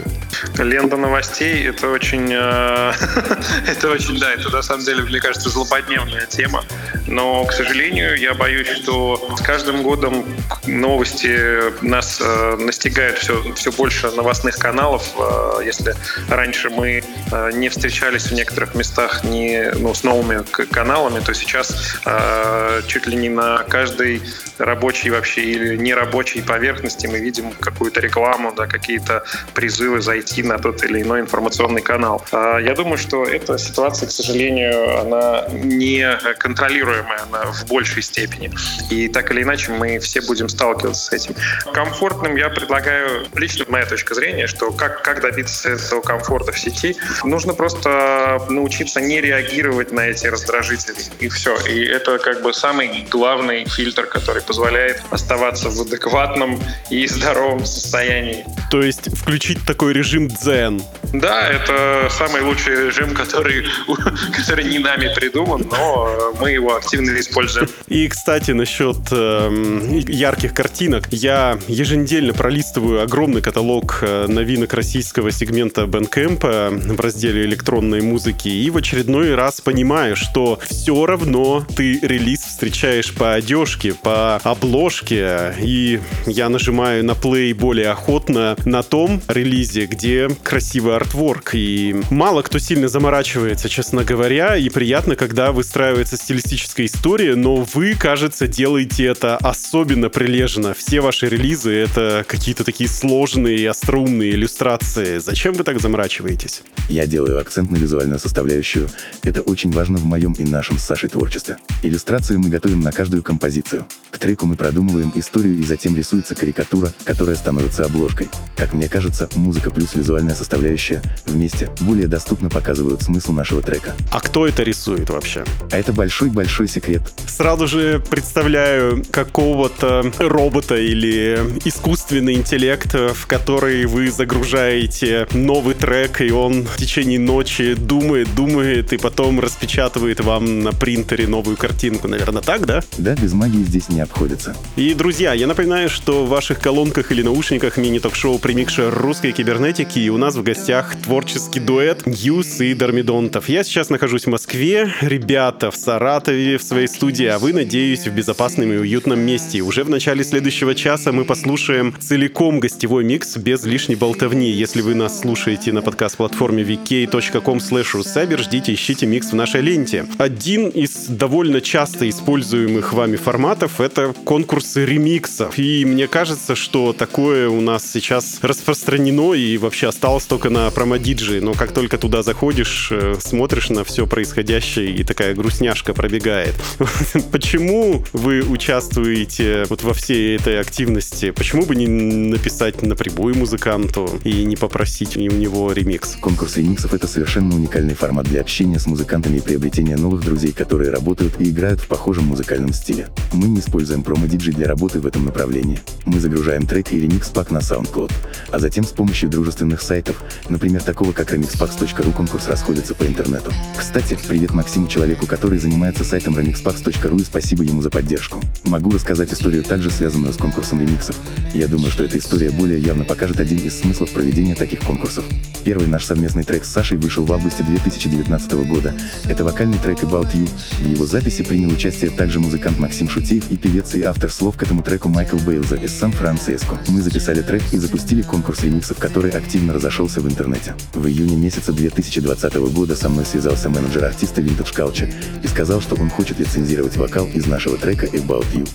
Лента 0.59 0.97
новостей 0.97 1.67
это 1.69 1.89
очень, 1.89 2.29
э, 2.33 2.93
это 3.67 3.91
очень, 3.91 4.19
да, 4.19 4.33
это 4.33 4.51
на 4.51 4.63
самом 4.63 4.85
деле, 4.85 5.03
мне 5.03 5.21
кажется, 5.21 5.51
злободневная 5.89 6.27
тема. 6.27 6.65
Но, 7.07 7.45
к 7.45 7.53
сожалению, 7.53 8.17
я 8.19 8.35
боюсь, 8.35 8.69
что 8.69 9.35
с 9.37 9.41
каждым 9.41 9.83
годом 9.83 10.25
новости 10.67 11.83
нас 11.83 12.21
э, 12.21 12.57
настигает 12.57 13.19
все, 13.19 13.55
все 13.55 13.73
больше 13.73 14.11
новостных 14.11 14.59
каналов. 14.59 15.09
Э, 15.19 15.61
если 15.65 15.95
раньше 16.29 16.69
мы 16.71 17.03
э, 17.33 17.51
не 17.55 17.69
встречались 17.69 18.27
в 18.27 18.33
некоторых 18.33 18.75
местах 18.75 19.25
не, 19.25 19.71
ну, 19.75 19.95
с 19.95 20.05
новыми 20.05 20.43
каналами, 20.45 21.21
то 21.21 21.33
сейчас 21.33 21.99
э, 22.05 22.83
чуть 22.87 23.07
ли 23.07 23.17
не 23.17 23.31
на 23.31 23.59
каждой 23.65 24.23
рабочей 24.59 25.11
вообще 25.11 25.43
или 25.43 25.77
нерабочей 25.77 26.43
поверхности 26.43 27.07
мы 27.07 27.19
видим 27.19 27.53
какую-то 27.53 28.01
рекламу, 28.01 28.53
да, 28.55 28.67
какие-то 28.67 29.25
призывы 29.55 30.03
зайти 30.03 30.43
на 30.43 30.59
тот 30.59 30.85
или 30.85 31.03
иной 31.03 31.21
информационный 31.21 31.81
канал. 31.81 32.25
А 32.33 32.59
Я 32.59 32.75
думаю, 32.75 32.99
что 32.99 33.25
эта 33.25 33.59
ситуация, 33.59 34.09
к 34.09 34.13
сожалению, 34.13 35.01
она 35.01 35.49
не 35.79 36.19
контролируемая 36.39 37.23
она 37.23 37.53
в 37.53 37.67
большей 37.67 38.03
степени. 38.03 38.51
И 38.91 39.09
так 39.09 39.31
или 39.31 39.43
иначе 39.43 39.73
мы 39.73 39.99
все 39.99 40.21
будем 40.21 40.49
сталкиваться 40.49 41.07
с 41.07 41.13
этим. 41.13 41.35
Комфортным 41.73 42.37
я 42.37 42.49
предлагаю, 42.49 43.27
лично 43.35 43.65
моя 43.69 43.87
точка 43.87 44.15
зрения, 44.15 44.47
что 44.47 44.73
как, 44.73 45.03
как 45.03 45.21
добиться 45.21 45.71
этого 45.71 46.01
комфорта 46.01 46.53
в 46.53 46.59
сети, 46.59 46.97
нужно 47.25 47.55
просто 47.55 48.41
научиться 48.49 49.01
не 49.01 49.21
реагировать 49.21 49.93
на 49.93 50.01
эти 50.01 50.27
раздражители. 50.27 50.99
И 51.21 51.29
все. 51.29 51.57
И 51.67 51.85
это 51.85 52.19
как 52.19 52.43
бы 52.43 52.53
самый 52.53 53.07
главный 53.11 53.65
фильтр, 53.67 54.07
который 54.07 54.43
позволяет 54.43 55.03
оставаться 55.11 55.69
в 55.69 55.81
адекватном 55.81 56.61
и 56.91 57.07
здоровом 57.07 57.65
состоянии. 57.65 58.45
То 58.71 58.83
есть 58.83 59.09
включить 59.17 59.65
такой 59.67 59.93
режим 59.93 60.29
дзен. 60.29 60.83
Да, 61.13 61.49
это 61.49 62.09
самый 62.11 62.43
лучший 62.43 62.87
режим, 62.87 63.15
который, 63.15 63.67
который 64.37 64.65
не 64.65 64.79
нами 64.79 65.13
придуман, 65.15 65.68
но 65.71 66.35
мы 66.41 66.53
его 66.53 66.75
активно 66.75 67.19
используем. 67.19 67.69
И, 67.89 68.07
кстати, 68.09 68.53
насчет 68.53 68.97
эм, 69.11 69.99
ярких 69.99 70.55
картинок. 70.55 71.09
Я 71.11 71.59
еженедельно 71.69 72.33
пролистываю 72.33 73.03
огромный 73.03 73.41
каталог 73.41 73.99
э, 74.03 74.27
новинок 74.27 74.75
российского 74.75 75.31
сегмента 75.31 75.83
Bandcamp 75.83 76.95
в 76.95 77.01
разделе 77.01 77.45
электронной 77.45 78.01
музыки 78.03 78.49
и 78.49 78.71
в 78.71 78.77
очередной 78.77 79.35
раз 79.35 79.61
понимаю, 79.61 80.17
что 80.17 80.59
все 80.69 81.07
равно 81.07 81.67
ты 81.77 81.99
релиз 82.01 82.41
встречаешь 82.41 83.15
по 83.15 83.35
одежке, 83.35 83.95
по 83.95 84.37
обложке, 84.37 85.55
и 85.61 86.01
я 86.27 86.49
нажимаю 86.49 87.05
на 87.05 87.13
play 87.13 87.55
более 87.55 87.91
охотно 87.91 88.57
на 88.65 88.83
том 88.83 89.21
релизе, 89.29 89.87
где 89.87 90.29
красивый 90.43 90.97
артворк. 90.97 91.51
И 91.55 91.97
мало 92.11 92.43
кто 92.43 92.59
сильно 92.59 92.89
заморачивается, 92.89 93.69
честно 93.69 94.05
говоря, 94.05 94.57
и 94.57 94.69
приятно, 94.69 95.17
когда 95.17 95.53
выстраивается 95.59 96.17
стилистическая 96.17 96.87
история, 96.87 97.35
но 97.35 97.57
вы, 97.57 97.97
кажется, 97.97 98.47
делаете 98.47 99.07
это 99.07 99.37
особенно 99.39 100.09
прилежно. 100.09 100.73
Все 100.73 101.01
ваши 101.01 101.29
релизы— 101.29 101.73
это 101.75 102.25
какие-то 102.29 102.63
такие 102.63 102.89
сложные 102.89 103.59
и 103.59 103.65
остроумные 103.65 104.31
иллюстрации. 104.31 105.19
Зачем 105.19 105.55
вы 105.55 105.65
так 105.65 105.81
заморачиваетесь? 105.81 106.63
Я 106.89 107.09
делаю 107.09 107.41
акцент 107.41 107.73
на 107.73 107.77
визуальную 107.77 108.21
составляющую. 108.21 108.89
Это 109.25 109.41
очень 109.41 109.73
важно 109.73 109.99
в 109.99 110.05
моем 110.05 110.33
и 110.35 110.45
нашем 110.45 110.79
с 110.79 110.85
Сашей 110.85 111.09
творчестве. 111.09 111.57
Иллюстрации 111.83 112.37
мы 112.37 112.51
готовим 112.51 112.81
на 112.81 112.93
каждую 112.93 113.25
композицию. 113.25 113.85
К 114.13 114.19
треку 114.19 114.47
мы 114.47 114.55
продумываем 114.55 115.11
историю 115.17 115.59
и 115.59 115.65
затем 115.65 115.97
рисуется 115.97 116.37
карикатура, 116.37 116.93
которая 117.03 117.35
становится 117.35 117.85
обложкой. 117.85 118.29
Как 118.57 118.75
мне 118.75 118.89
кажется, 118.89 119.29
музыка 119.35 119.73
плюс 119.73 119.97
визуальная 119.97 120.37
составляющая 120.37 121.03
вместе 121.27 121.69
более 121.81 122.07
доступно 122.07 122.49
показывают 122.49 123.03
смысл 123.03 123.33
нашего 123.33 123.61
трека. 123.61 123.97
А 124.13 124.21
кто 124.21 124.47
это 124.47 124.63
рисует 124.63 125.11
вообще? 125.11 125.45
А 125.71 125.79
это 125.79 125.93
большой-большой 125.93 126.69
секрет. 126.69 127.03
Сразу 127.27 127.67
же 127.67 128.03
представляю 128.11 129.05
какого-то 129.11 130.11
робота 130.19 130.77
или 130.77 131.39
искусственный 131.65 132.35
интеллект, 132.35 132.95
в 132.95 133.27
который 133.27 133.85
вы 133.87 134.11
загружаете 134.11 135.27
новый 135.33 135.75
трек, 135.75 136.21
и 136.21 136.31
он 136.31 136.65
в 136.65 136.77
течение 136.77 137.19
ночи 137.19 137.75
думает, 137.75 138.35
думает, 138.35 138.93
и 138.93 138.97
потом 138.97 139.41
распечатывает 139.41 140.21
вам 140.21 140.61
на 140.61 140.73
принтере 140.73 141.27
новую 141.27 141.57
картинку. 141.57 142.09
Наверное, 142.09 142.43
так, 142.43 142.67
да? 142.67 142.83
Да, 142.97 143.15
без 143.15 143.33
магии 143.33 143.63
здесь 143.63 143.89
не 143.89 144.01
обходится. 144.01 144.57
И, 144.77 144.95
друзья, 144.95 145.35
я 145.35 145.47
напоминаю, 145.47 145.89
что 145.91 146.25
в 146.25 146.29
ваших 146.29 146.61
колонках 146.61 147.13
или 147.13 147.23
наушниках 147.23 147.77
мини-ток-шоу 147.77 148.39
«Примикшер 148.39 148.93
русской 148.93 149.33
кибернетики» 149.33 149.99
и 149.99 150.09
у 150.09 150.17
нас 150.17 150.35
в 150.35 150.43
гостях 150.43 150.97
творческий 150.97 151.61
дуэт 151.61 152.03
Юс 152.07 152.61
и 152.61 152.75
Дормидонтов. 152.75 153.49
Я 153.49 153.65
сейчас 153.65 153.91
нахожусь 153.91 154.25
в 154.25 154.29
Москве, 154.29 154.93
ребята 155.01 155.38
в 155.71 155.77
Саратове 155.77 156.59
в 156.59 156.63
своей 156.63 156.89
студии, 156.89 157.27
а 157.27 157.39
вы, 157.39 157.53
надеюсь, 157.53 158.07
в 158.07 158.13
безопасном 158.13 158.73
и 158.73 158.77
уютном 158.77 159.21
месте. 159.21 159.61
Уже 159.61 159.85
в 159.85 159.89
начале 159.89 160.25
следующего 160.25 160.75
часа 160.75 161.13
мы 161.13 161.25
послушаем 161.25 161.95
целиком 162.01 162.59
гостевой 162.59 163.05
микс 163.05 163.37
без 163.37 163.65
лишней 163.65 163.95
болтовни. 163.95 164.51
Если 164.51 164.83
вы 164.83 164.97
нас 164.97 165.21
слушаете 165.21 165.73
на 165.73 165.81
подкаст-платформе 165.81 166.65
vk.com 166.65 167.59
slash 167.59 168.39
ждите, 168.43 168.75
ищите 168.75 169.07
микс 169.07 169.31
в 169.31 169.35
нашей 169.37 169.61
ленте. 169.61 170.07
Один 170.19 170.71
из 170.71 171.07
довольно 171.07 171.61
часто 171.61 172.09
используемых 172.11 172.93
вами 172.93 173.15
форматов— 173.15 173.81
это 173.81 174.15
конкурсы 174.25 174.85
ремиксов. 174.85 175.57
И 175.57 175.85
мне 175.85 176.09
кажется, 176.09 176.57
что 176.57 176.93
такое 176.93 177.49
у 177.49 177.61
нас 177.61 177.89
сейчас 177.89 178.41
распространено 178.43 179.35
и 179.35 179.57
вообще 179.57 179.87
осталось 179.87 180.25
только 180.25 180.51
на 180.51 180.69
промодиджи. 180.73 181.41
Но 181.41 181.55
как 181.55 181.73
только 181.73 181.97
туда 181.97 182.25
заходишь, 182.25 182.89
э, 182.91 183.15
смотришь 183.21 183.71
на 183.71 183.85
все 183.85 184.05
происходящее, 184.09 184.91
и 184.91 185.05
такая 185.19 185.35
грустняшка 185.35 185.95
пробегает. 185.95 186.55
Почему 187.33 188.05
вы 188.13 188.41
участвуете 188.43 189.65
вот 189.69 189.83
во 189.83 189.93
всей 189.93 190.37
этой 190.37 190.61
активности? 190.61 191.33
Почему 191.33 191.67
бы 191.67 191.75
не 191.75 191.89
написать 191.89 192.83
напрямую 192.83 193.37
музыканту 193.37 194.09
и 194.23 194.45
не 194.45 194.55
попросить 194.55 195.17
у 195.17 195.21
него 195.21 195.73
ремикс? 195.73 196.15
Конкурс 196.21 196.57
ремиксов— 196.59 196.95
это 196.95 197.09
совершенно 197.09 197.57
уникальный 197.57 197.95
формат 197.95 198.27
для 198.27 198.41
общения 198.41 198.79
с 198.79 198.87
музыкантами 198.87 199.39
и 199.39 199.41
приобретения 199.41 199.97
новых 199.97 200.25
друзей, 200.25 200.53
которые 200.53 200.91
работают 200.91 201.41
и 201.41 201.51
играют 201.51 201.81
в 201.81 201.89
похожем 201.89 202.27
музыкальном 202.27 202.73
стиле. 202.73 203.09
Мы 203.33 203.49
не 203.49 203.59
используем 203.59 204.05
промо-диджей 204.05 204.55
для 204.55 204.69
работы 204.69 205.01
в 205.01 205.07
этом 205.07 205.25
направлении. 205.25 205.81
Мы 206.05 206.21
загружаем 206.21 206.65
трек 206.65 206.93
и 206.93 207.01
ремикс-пак 207.01 207.51
на 207.51 207.59
SoundCloud, 207.59 208.13
а 208.53 208.59
затем 208.61 208.85
с 208.85 208.93
помощью 208.93 209.29
дружественных 209.29 209.83
сайтов, 209.83 210.23
например, 210.49 210.85
такого 210.85 211.11
как 211.11 211.33
remixpacks.ru, 211.33 212.13
конкурс 212.13 212.47
расходится 212.47 212.95
по 212.95 213.03
интернету. 213.03 213.53
Кстати, 213.77 214.17
привет 214.29 214.53
Максиму 214.53 214.87
Человеку, 215.09 215.27
который 215.27 215.59
занимается 215.59 216.05
сайтом 216.05 216.37
remixpacks.ru 216.37 217.19
и 217.19 217.25
спасибо 217.25 217.65
ему 217.65 217.81
за 217.81 217.89
поддержку. 217.89 218.43
Могу 218.65 218.91
рассказать 218.91 219.33
историю, 219.33 219.65
также 219.65 219.91
связанную 219.91 220.35
с 220.35 220.37
конкурсом 220.37 220.83
ремиксов. 220.83 221.17
Я 221.55 221.67
думаю, 221.67 221.91
что 221.91 222.05
эта 222.05 222.19
история 222.19 222.51
более 222.51 222.79
явно 222.79 223.05
покажет 223.05 223.41
один 223.41 223.57
из 223.57 223.81
смыслов 223.81 224.11
проведения 224.11 224.55
таких 224.55 224.81
конкурсов. 224.81 225.25
Первый 225.65 225.87
наш 225.87 226.05
совместный 226.05 226.45
трек 226.45 226.67
с 226.67 226.69
Сашей 226.69 226.99
вышел 226.99 227.25
в 227.25 227.33
августе 227.33 227.63
2019 227.63 228.53
года. 228.69 228.95
Это 229.27 229.45
вокальный 229.45 229.79
трек 229.79 230.01
About 230.01 230.31
You. 230.35 230.47
В 230.83 230.87
его 230.87 231.07
записи 231.07 231.43
принял 231.43 231.71
участие 231.71 232.11
также 232.11 232.39
музыкант 232.39 232.79
Максим 232.79 233.09
Шутеев 233.09 233.51
и 233.51 233.57
певец 233.57 233.95
и 233.95 234.03
автор 234.03 234.31
слов 234.31 234.59
к 234.59 234.63
этому 234.63 234.83
треку 234.83 235.09
Майкл 235.09 235.39
Бейлза 235.39 235.77
из 235.77 235.93
Сан-Франциско. 235.95 236.79
Мы 236.89 237.01
записали 237.01 237.41
трек 237.41 237.63
и 237.73 237.79
запустили 237.79 238.21
конкурс 238.21 238.63
ремиксов, 238.63 238.99
который 238.99 239.31
активно 239.31 239.73
разошелся 239.73 240.21
в 240.21 240.29
интернете. 240.29 240.75
В 240.93 241.07
июне 241.07 241.37
месяца 241.37 241.73
2020 241.73 242.55
года 242.75 242.95
со 242.95 243.09
мной 243.09 243.25
связался 243.25 243.71
менеджер 243.71 244.05
артиста 244.05 244.43
Vintage 244.43 244.75
Culture 244.77 244.98
и 245.43 245.47
сказал, 245.47 245.81
что 245.81 245.95
он 245.97 246.11
хочет 246.11 246.39
лицензировать 246.39 246.97
вокал 246.97 247.27
из 247.27 247.47
нашего 247.47 247.77
трека 247.77 248.07
About 248.07 248.47
You. 248.55 248.69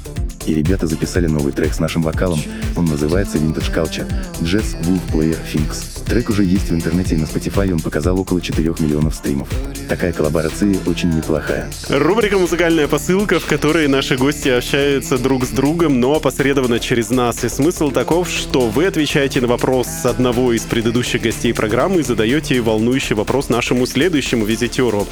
И 0.46 0.54
ребята 0.54 0.88
записали 0.88 1.28
новый 1.28 1.54
трек 1.54 1.74
с 1.74 1.80
нашим 1.80 2.02
вокалом, 2.02 2.40
он 2.76 2.86
называется 2.86 3.38
Vintage 3.38 3.74
Culture, 3.74 4.12
Jazz 4.42 4.76
Wolf 4.82 5.02
Player 5.12 5.38
Finks. 5.52 6.04
Трек 6.06 6.30
уже 6.30 6.44
есть 6.44 6.70
в 6.70 6.76
интернете 6.76 7.16
и 7.16 7.18
на 7.18 7.24
Spotify, 7.24 7.72
он 7.72 7.80
показал 7.80 8.20
около 8.20 8.42
4 8.42 8.74
миллионов 8.80 9.16
стримов. 9.16 9.48
Такая 9.90 10.14
коллаборация 10.14 10.76
очень 10.86 11.10
неплохая. 11.10 11.70
Рубрика 11.90 12.38
«Музыкальная 12.38 12.88
посылка», 12.88 13.40
в 13.40 13.46
которой 13.46 13.88
наши 13.88 14.18
гости 14.18 14.50
общаются 14.50 15.18
друг 15.18 15.46
с 15.46 15.50
другом, 15.50 16.00
но 16.00 16.16
опосредованно 16.16 16.80
через 16.80 17.10
нас. 17.10 17.44
И 17.44 17.50
смысл 17.50 17.92
таков, 17.92 18.30
что 18.30 18.62
вы 18.70 18.86
отвечаете 18.88 19.42
на 19.42 19.48
вопрос 19.48 19.88
одного 20.06 20.54
из 20.54 20.64
предыдущих 20.64 21.22
гостей 21.22 21.54
программы 21.54 22.00
и 22.00 22.04
задаете 22.04 22.62
волнующий 22.62 23.16
вопрос 23.16 23.50
нашему 23.50 23.86
следующему 23.86 24.46
визитеру. 24.46 25.08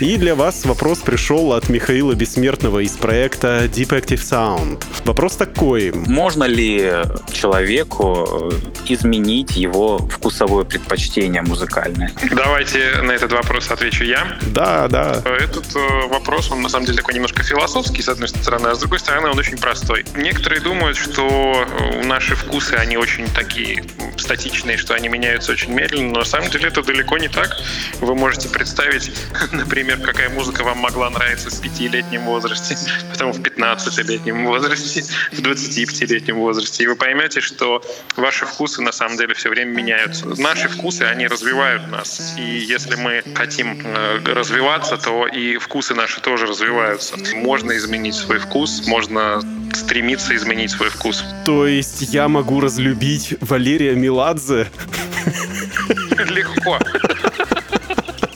И 0.00 0.16
для 0.16 0.34
вас 0.34 0.64
вопрос 0.64 0.98
пришел 0.98 1.52
от 1.52 1.68
Михаила 1.68 2.14
Бессмертного 2.14 2.80
из 2.80 2.92
проекта 2.92 3.64
Deep 3.64 3.88
Active 3.88 4.22
Sound. 4.22 4.82
Вопрос 5.04 5.36
такой. 5.36 5.92
Можно 5.92 6.44
ли 6.44 6.90
человеку 7.32 8.50
э, 8.86 8.92
изменить 8.92 9.56
его 9.56 9.98
вкусовое 9.98 10.64
предпочтение 10.64 11.42
музыкальное? 11.42 12.12
Давайте 12.30 13.02
на 13.02 13.12
этот 13.12 13.32
вопрос 13.32 13.70
отвечу 13.70 14.04
я. 14.04 14.13
Да, 14.46 14.88
да. 14.88 15.22
Этот 15.24 15.74
э, 15.74 16.06
вопрос, 16.08 16.50
он 16.50 16.62
на 16.62 16.68
самом 16.68 16.86
деле 16.86 16.98
такой 16.98 17.14
немножко 17.14 17.42
философский, 17.42 18.02
с 18.02 18.08
одной 18.08 18.28
стороны, 18.28 18.68
а 18.68 18.74
с 18.74 18.78
другой 18.78 18.98
стороны, 18.98 19.28
он 19.28 19.38
очень 19.38 19.58
простой. 19.58 20.04
Некоторые 20.14 20.60
думают, 20.60 20.96
что 20.96 21.66
э, 21.66 22.04
наши 22.04 22.34
вкусы, 22.36 22.74
они 22.74 22.96
очень 22.96 23.26
такие 23.34 23.84
статичные, 24.16 24.76
что 24.76 24.94
они 24.94 25.08
меняются 25.08 25.52
очень 25.52 25.72
медленно, 25.72 26.12
но 26.12 26.18
на 26.20 26.24
самом 26.24 26.50
деле 26.50 26.68
это 26.68 26.82
далеко 26.82 27.18
не 27.18 27.28
так. 27.28 27.56
Вы 28.00 28.14
можете 28.14 28.48
представить, 28.48 29.10
например, 29.52 30.00
какая 30.00 30.28
музыка 30.30 30.62
вам 30.64 30.78
могла 30.78 31.10
нравиться 31.10 31.50
в 31.50 31.60
пятилетнем 31.60 32.24
возрасте, 32.24 32.76
потом 33.10 33.32
в 33.32 33.40
15-летнем 33.40 34.44
возрасте, 34.44 35.02
в 35.32 35.40
25-летнем 35.40 36.36
возрасте, 36.36 36.84
и 36.84 36.86
вы 36.86 36.96
поймете, 36.96 37.40
что 37.40 37.82
ваши 38.16 38.46
вкусы 38.46 38.82
на 38.82 38.92
самом 38.92 39.16
деле 39.16 39.34
все 39.34 39.48
время 39.48 39.70
меняются. 39.72 40.26
Наши 40.40 40.68
вкусы, 40.68 41.02
они 41.02 41.26
развивают 41.26 41.90
нас, 41.90 42.34
и 42.38 42.42
если 42.42 42.96
мы 42.96 43.22
хотим 43.34 43.80
э, 43.84 44.03
развиваться, 44.24 44.96
то 44.96 45.26
и 45.26 45.56
вкусы 45.58 45.94
наши 45.94 46.20
тоже 46.20 46.46
развиваются. 46.46 47.16
Можно 47.34 47.76
изменить 47.76 48.14
свой 48.14 48.38
вкус, 48.38 48.86
можно 48.86 49.40
стремиться 49.74 50.34
изменить 50.34 50.70
свой 50.70 50.88
вкус. 50.90 51.24
То 51.44 51.66
есть 51.66 52.00
я 52.12 52.28
могу 52.28 52.60
разлюбить 52.60 53.34
Валерия 53.40 53.94
Меладзе? 53.94 54.68
Легко. 56.28 56.78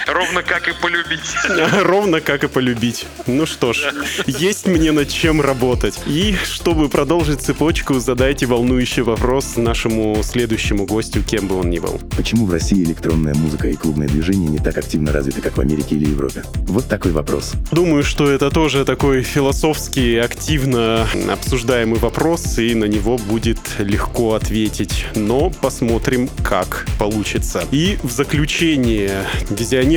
Ровно 0.09 0.43
как 0.43 0.69
и 0.69 0.73
полюбить. 0.73 1.37
Ровно 1.83 2.23
как 2.23 2.43
и 2.43 2.49
полюбить. 2.49 3.07
Ну 3.27 3.45
что 3.45 3.75
ж, 3.75 3.93
есть 4.27 4.67
мне 4.67 4.91
над 4.91 5.11
чем 5.11 5.43
работать. 5.43 6.01
И 6.07 6.35
чтобы 6.45 6.89
продолжить 6.89 7.43
цепочку, 7.43 8.01
задайте 8.01 8.47
волнующий 8.47 9.03
вопрос 9.03 9.57
нашему 9.57 10.23
следующему 10.23 10.87
гостю, 10.87 11.23
кем 11.23 11.47
бы 11.47 11.57
он 11.57 11.69
ни 11.69 11.79
был. 11.79 12.01
Почему 12.17 12.47
в 12.47 12.53
России 12.53 12.83
электронная 12.83 13.35
музыка 13.35 13.69
и 13.69 13.75
клубное 13.75 14.09
движение 14.09 14.49
не 14.49 14.59
так 14.59 14.79
активно 14.79 15.13
развиты, 15.13 15.43
как 15.43 15.59
в 15.59 15.61
Америке 15.61 15.97
или 15.97 16.09
Европе? 16.09 16.43
Вот 16.67 16.89
такой 16.89 17.13
вопрос. 17.13 17.53
Думаю, 17.71 18.03
что 18.03 18.31
это 18.31 18.51
тоже 18.51 18.87
такой 18.87 19.23
философский, 19.23 20.17
активно 20.17 21.07
обсуждаемый 21.31 21.99
вопрос, 21.99 22.59
и 22.59 22.75
на 22.75 22.87
него 22.87 23.19
будет 23.19 23.59
легко 23.79 24.33
ответить. 24.33 25.05
Но 25.15 25.51
посмотрим, 25.51 26.31
как 26.43 26.87
получится. 26.99 27.65
И 27.73 27.99
в 28.03 28.11
заключение 28.11 29.27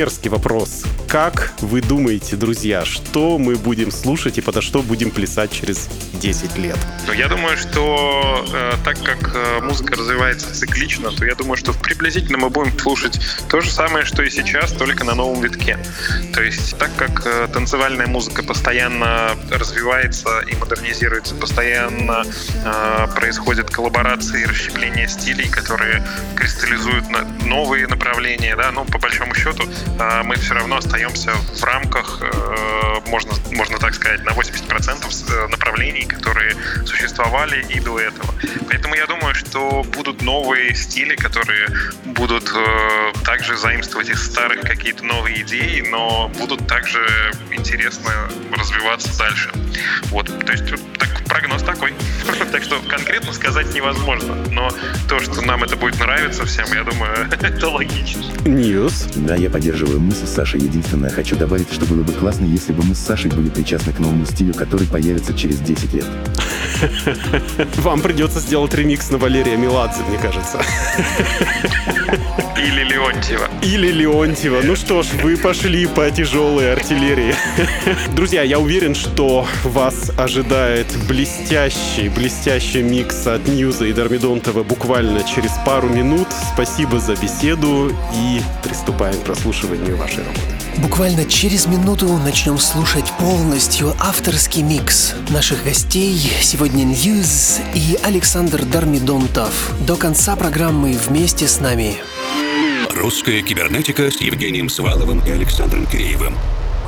визионерский 0.02 0.30
вопрос. 0.30 0.82
Как 1.06 1.52
вы 1.60 1.80
думаете, 1.80 2.34
друзья, 2.34 2.84
что 2.84 3.38
мы 3.38 3.54
будем 3.54 3.92
слушать 3.92 4.38
и 4.38 4.40
подо 4.40 4.60
что 4.60 4.82
будем 4.82 5.10
плясать 5.10 5.52
через 5.52 5.88
10 6.14 6.58
лет? 6.58 6.76
Ну, 7.06 7.12
я 7.12 7.28
думаю, 7.28 7.56
что 7.56 8.44
э, 8.52 8.72
так 8.84 9.00
как 9.02 9.32
э, 9.34 9.60
музыка 9.60 9.94
развивается 9.94 10.52
циклично, 10.52 11.12
то 11.12 11.24
я 11.24 11.34
думаю, 11.34 11.56
что 11.56 11.72
приблизительно 11.72 12.38
мы 12.38 12.50
будем 12.50 12.76
слушать 12.78 13.20
то 13.48 13.60
же 13.60 13.70
самое, 13.70 14.04
что 14.04 14.22
и 14.22 14.30
сейчас, 14.30 14.72
только 14.72 15.04
на 15.04 15.14
новом 15.14 15.40
витке. 15.40 15.78
То 16.34 16.42
есть 16.42 16.76
так 16.78 16.90
как 16.96 17.24
э, 17.24 17.46
танцевальная 17.52 18.06
музыка 18.06 18.42
постоянно 18.42 19.36
развивается 19.50 20.40
и 20.50 20.56
модернизируется, 20.56 21.34
постоянно 21.36 22.24
э, 22.64 23.06
происходят 23.14 23.70
коллаборации 23.70 24.42
и 24.42 24.46
расщепления 24.46 25.06
стилей, 25.06 25.48
которые 25.48 26.02
кристаллизуют 26.34 27.08
на 27.10 27.22
новые 27.46 27.86
направления, 27.86 28.56
да, 28.56 28.72
ну, 28.72 28.84
по 28.84 28.98
большому 28.98 29.34
счету, 29.34 29.64
мы 30.24 30.36
все 30.36 30.54
равно 30.54 30.76
остаемся 30.76 31.32
в 31.32 31.64
рамках, 31.64 32.20
э, 32.20 33.00
можно, 33.08 33.32
можно 33.52 33.78
так 33.78 33.94
сказать, 33.94 34.24
на 34.24 34.32
80% 34.32 35.48
направлений, 35.48 36.04
которые 36.04 36.56
существовали 36.86 37.64
и 37.68 37.80
до 37.80 37.98
этого. 37.98 38.34
Поэтому 38.68 38.94
я 38.94 39.06
думаю, 39.06 39.34
что 39.34 39.84
будут 39.94 40.22
новые 40.22 40.74
стили, 40.74 41.14
которые 41.14 41.68
будут 42.04 42.50
э, 42.54 43.12
также 43.24 43.56
заимствовать 43.56 44.08
из 44.08 44.24
старых 44.24 44.60
какие-то 44.62 45.04
новые 45.04 45.42
идеи, 45.42 45.80
но 45.80 46.28
будут 46.38 46.66
также 46.66 47.32
интересно 47.50 48.10
развиваться 48.50 49.16
дальше. 49.18 49.50
Вот, 50.10 50.26
то 50.26 50.52
есть 50.52 50.64
так, 50.98 51.08
прогноз 51.32 51.62
такой. 51.62 51.94
так 52.52 52.62
что 52.62 52.78
конкретно 52.86 53.32
сказать 53.32 53.74
невозможно, 53.74 54.36
но 54.50 54.70
то, 55.08 55.18
что 55.20 55.40
нам 55.40 55.64
это 55.64 55.76
будет 55.76 55.98
нравиться 55.98 56.44
всем, 56.44 56.66
я 56.74 56.84
думаю, 56.84 57.26
это 57.30 57.68
логично. 57.68 58.22
Ньюс. 58.44 59.08
Да, 59.16 59.34
я 59.34 59.48
поддерживаю 59.48 60.00
мысль 60.00 60.26
Саши. 60.26 60.58
Единственное, 60.58 61.08
хочу 61.08 61.34
добавить, 61.36 61.72
что 61.72 61.86
было 61.86 62.02
бы 62.02 62.12
классно, 62.12 62.44
если 62.44 62.72
бы 62.72 62.82
мы 62.84 62.94
с 62.94 62.98
Сашей 62.98 63.30
были 63.30 63.48
причастны 63.48 63.94
к 63.94 63.98
новому 63.98 64.26
стилю, 64.26 64.52
который 64.52 64.86
появится 64.86 65.32
через 65.32 65.60
10 65.60 65.94
лет. 65.94 66.06
Вам 67.76 68.00
придется 68.02 68.40
сделать 68.40 68.74
ремикс 68.74 69.10
на 69.10 69.18
Валерия 69.18 69.56
Меладзе, 69.56 70.02
мне 70.08 70.18
кажется. 70.18 70.60
Или 72.58 72.84
Леонтьева. 72.84 73.48
Или 73.62 73.90
Леонтьева. 73.90 74.60
Ну 74.62 74.76
что 74.76 75.02
ж, 75.02 75.06
вы 75.22 75.36
пошли 75.36 75.86
по 75.86 76.10
тяжелой 76.10 76.72
артиллерии. 76.72 77.34
Друзья, 78.14 78.42
я 78.42 78.58
уверен, 78.58 78.94
что 78.94 79.46
вас 79.64 80.10
ожидает 80.16 80.86
блестящий, 81.22 82.08
блестящий 82.08 82.82
микс 82.82 83.28
от 83.28 83.46
Ньюза 83.46 83.84
и 83.84 83.92
Дормидонтова 83.92 84.64
буквально 84.64 85.22
через 85.22 85.52
пару 85.64 85.88
минут. 85.88 86.26
Спасибо 86.52 86.98
за 86.98 87.14
беседу 87.14 87.92
и 88.12 88.40
приступаем 88.64 89.14
к 89.14 89.22
прослушиванию 89.22 89.96
вашей 89.96 90.24
работы. 90.24 90.40
Буквально 90.78 91.24
через 91.26 91.66
минуту 91.66 92.08
начнем 92.18 92.58
слушать 92.58 93.04
полностью 93.20 93.94
авторский 94.00 94.62
микс 94.62 95.14
наших 95.30 95.62
гостей. 95.62 96.18
Сегодня 96.40 96.82
Ньюз 96.82 97.60
и 97.72 97.96
Александр 98.02 98.64
Дармидонтов. 98.64 99.74
До 99.86 99.94
конца 99.94 100.34
программы 100.34 100.98
вместе 101.06 101.46
с 101.46 101.60
нами. 101.60 101.98
Русская 102.96 103.42
кибернетика 103.42 104.10
с 104.10 104.20
Евгением 104.20 104.68
Сваловым 104.68 105.24
и 105.24 105.30
Александром 105.30 105.86
Киреевым. 105.86 106.34